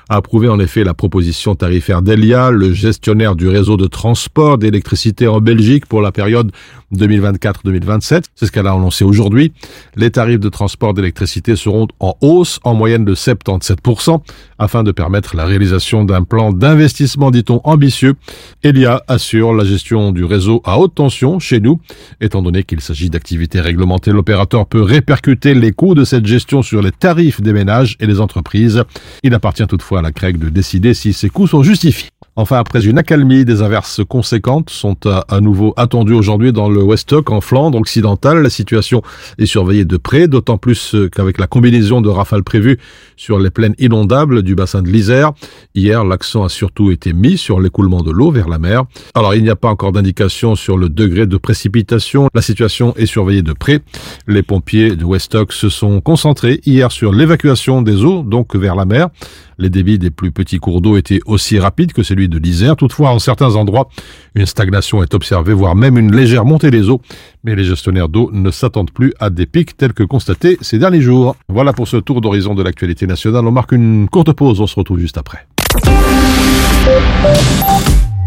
[0.09, 5.27] a approuvé en effet la proposition tarifaire d'Elia, le gestionnaire du réseau de transport d'électricité
[5.27, 6.51] en Belgique pour la période
[6.93, 8.25] 2024-2027.
[8.35, 9.53] C'est ce qu'elle a annoncé aujourd'hui.
[9.95, 14.21] Les tarifs de transport d'électricité seront en hausse en moyenne de 77%
[14.59, 18.15] afin de permettre la réalisation d'un plan d'investissement, dit-on, ambitieux.
[18.63, 21.79] Elia assure la gestion du réseau à haute tension chez nous.
[22.19, 26.81] Étant donné qu'il s'agit d'activités réglementées, l'opérateur peut répercuter les coûts de cette gestion sur
[26.81, 28.83] les tarifs des ménages et des entreprises.
[29.23, 32.09] Il appartient toutefois à la CREG de décider si ces coûts sont justifiés.
[32.37, 36.81] Enfin, après une accalmie, des averses conséquentes sont à, à nouveau attendues aujourd'hui dans le
[36.81, 38.41] Westhock, en Flandre occidentale.
[38.41, 39.01] La situation
[39.37, 42.77] est surveillée de près, d'autant plus qu'avec la combinaison de rafales prévues
[43.17, 45.31] sur les plaines inondables du bassin de l'Isère,
[45.75, 48.83] hier, l'accent a surtout été mis sur l'écoulement de l'eau vers la mer.
[49.13, 52.29] Alors, il n'y a pas encore d'indication sur le degré de précipitation.
[52.33, 53.81] La situation est surveillée de près.
[54.27, 58.85] Les pompiers de Westhock se sont concentrés hier sur l'évacuation des eaux, donc vers la
[58.85, 59.09] mer.
[59.61, 62.75] Les débits des plus petits cours d'eau étaient aussi rapides que celui de l'Isère.
[62.75, 63.89] Toutefois, en certains endroits,
[64.33, 66.99] une stagnation est observée, voire même une légère montée des eaux.
[67.43, 71.01] Mais les gestionnaires d'eau ne s'attendent plus à des pics tels que constatés ces derniers
[71.01, 71.35] jours.
[71.47, 73.45] Voilà pour ce tour d'horizon de l'actualité nationale.
[73.45, 74.59] On marque une courte pause.
[74.59, 75.45] On se retrouve juste après.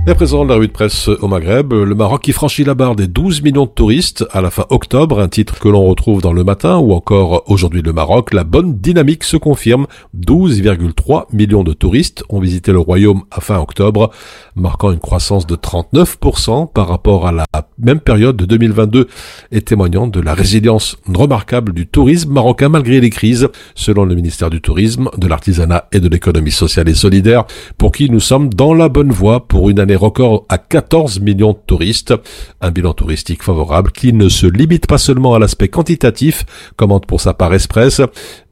[0.07, 2.95] Et à présent, la rue de presse au Maghreb, le Maroc qui franchit la barre
[2.95, 6.35] des 12 millions de touristes à la fin octobre, un titre que l'on retrouve dans
[6.35, 9.87] le matin ou encore aujourd'hui le Maroc, la bonne dynamique se confirme.
[10.15, 14.11] 12,3 millions de touristes ont visité le royaume à fin octobre,
[14.57, 17.47] marquant une croissance de 39% par rapport à la
[17.79, 19.09] même période de 2022
[19.53, 24.51] et témoignant de la résilience remarquable du tourisme marocain malgré les crises, selon le ministère
[24.51, 27.45] du Tourisme, de l'Artisanat et de l'économie sociale et solidaire,
[27.79, 31.53] pour qui nous sommes dans la bonne voie pour une année record à 14 millions
[31.53, 32.15] de touristes.
[32.61, 36.45] Un bilan touristique favorable qui ne se limite pas seulement à l'aspect quantitatif,
[36.77, 38.01] commente pour sa part Express,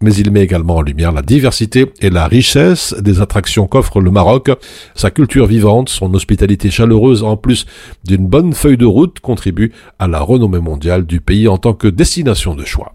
[0.00, 4.10] mais il met également en lumière la diversité et la richesse des attractions qu'offre le
[4.10, 4.50] Maroc,
[4.94, 7.66] sa culture vivante, son hospitalité chaleureuse en plus
[8.04, 11.88] d'une bonne feuille de route contribue à la renommée mondiale du pays en tant que
[11.88, 12.92] destination de choix.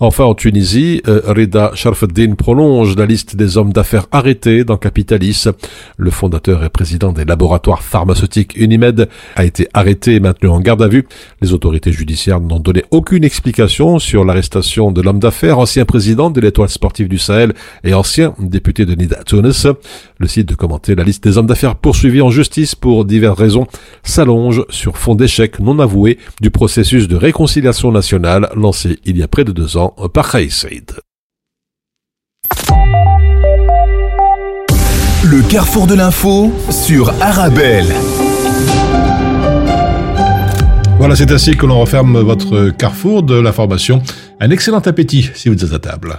[0.00, 5.46] Enfin, en Tunisie, euh, Reda Sharfeddin prolonge la liste des hommes d'affaires arrêtés dans Capitalis.
[5.96, 10.82] Le fondateur et président des laboratoires pharmaceutique Unimed a été arrêté et maintenu en garde
[10.82, 11.06] à vue.
[11.40, 16.40] Les autorités judiciaires n'ont donné aucune explication sur l'arrestation de l'homme d'affaires, ancien président de
[16.40, 17.52] l'étoile sportive du Sahel
[17.84, 19.66] et ancien député de Nida Tunis.
[20.18, 23.66] Le site de commenter la liste des hommes d'affaires poursuivis en justice pour diverses raisons
[24.02, 29.28] s'allonge sur fond d'échec non avoué du processus de réconciliation nationale lancé il y a
[29.28, 30.92] près de deux ans par Khaïs Saïd.
[35.22, 37.86] Le carrefour de l'info sur Arabelle.
[40.98, 44.02] Voilà, c'est ainsi que l'on referme votre carrefour de l'information.
[44.40, 46.18] Un excellent appétit si vous êtes à table.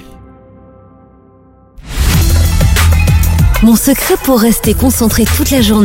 [3.63, 5.79] Mon secret pour rester concentré toute la journée,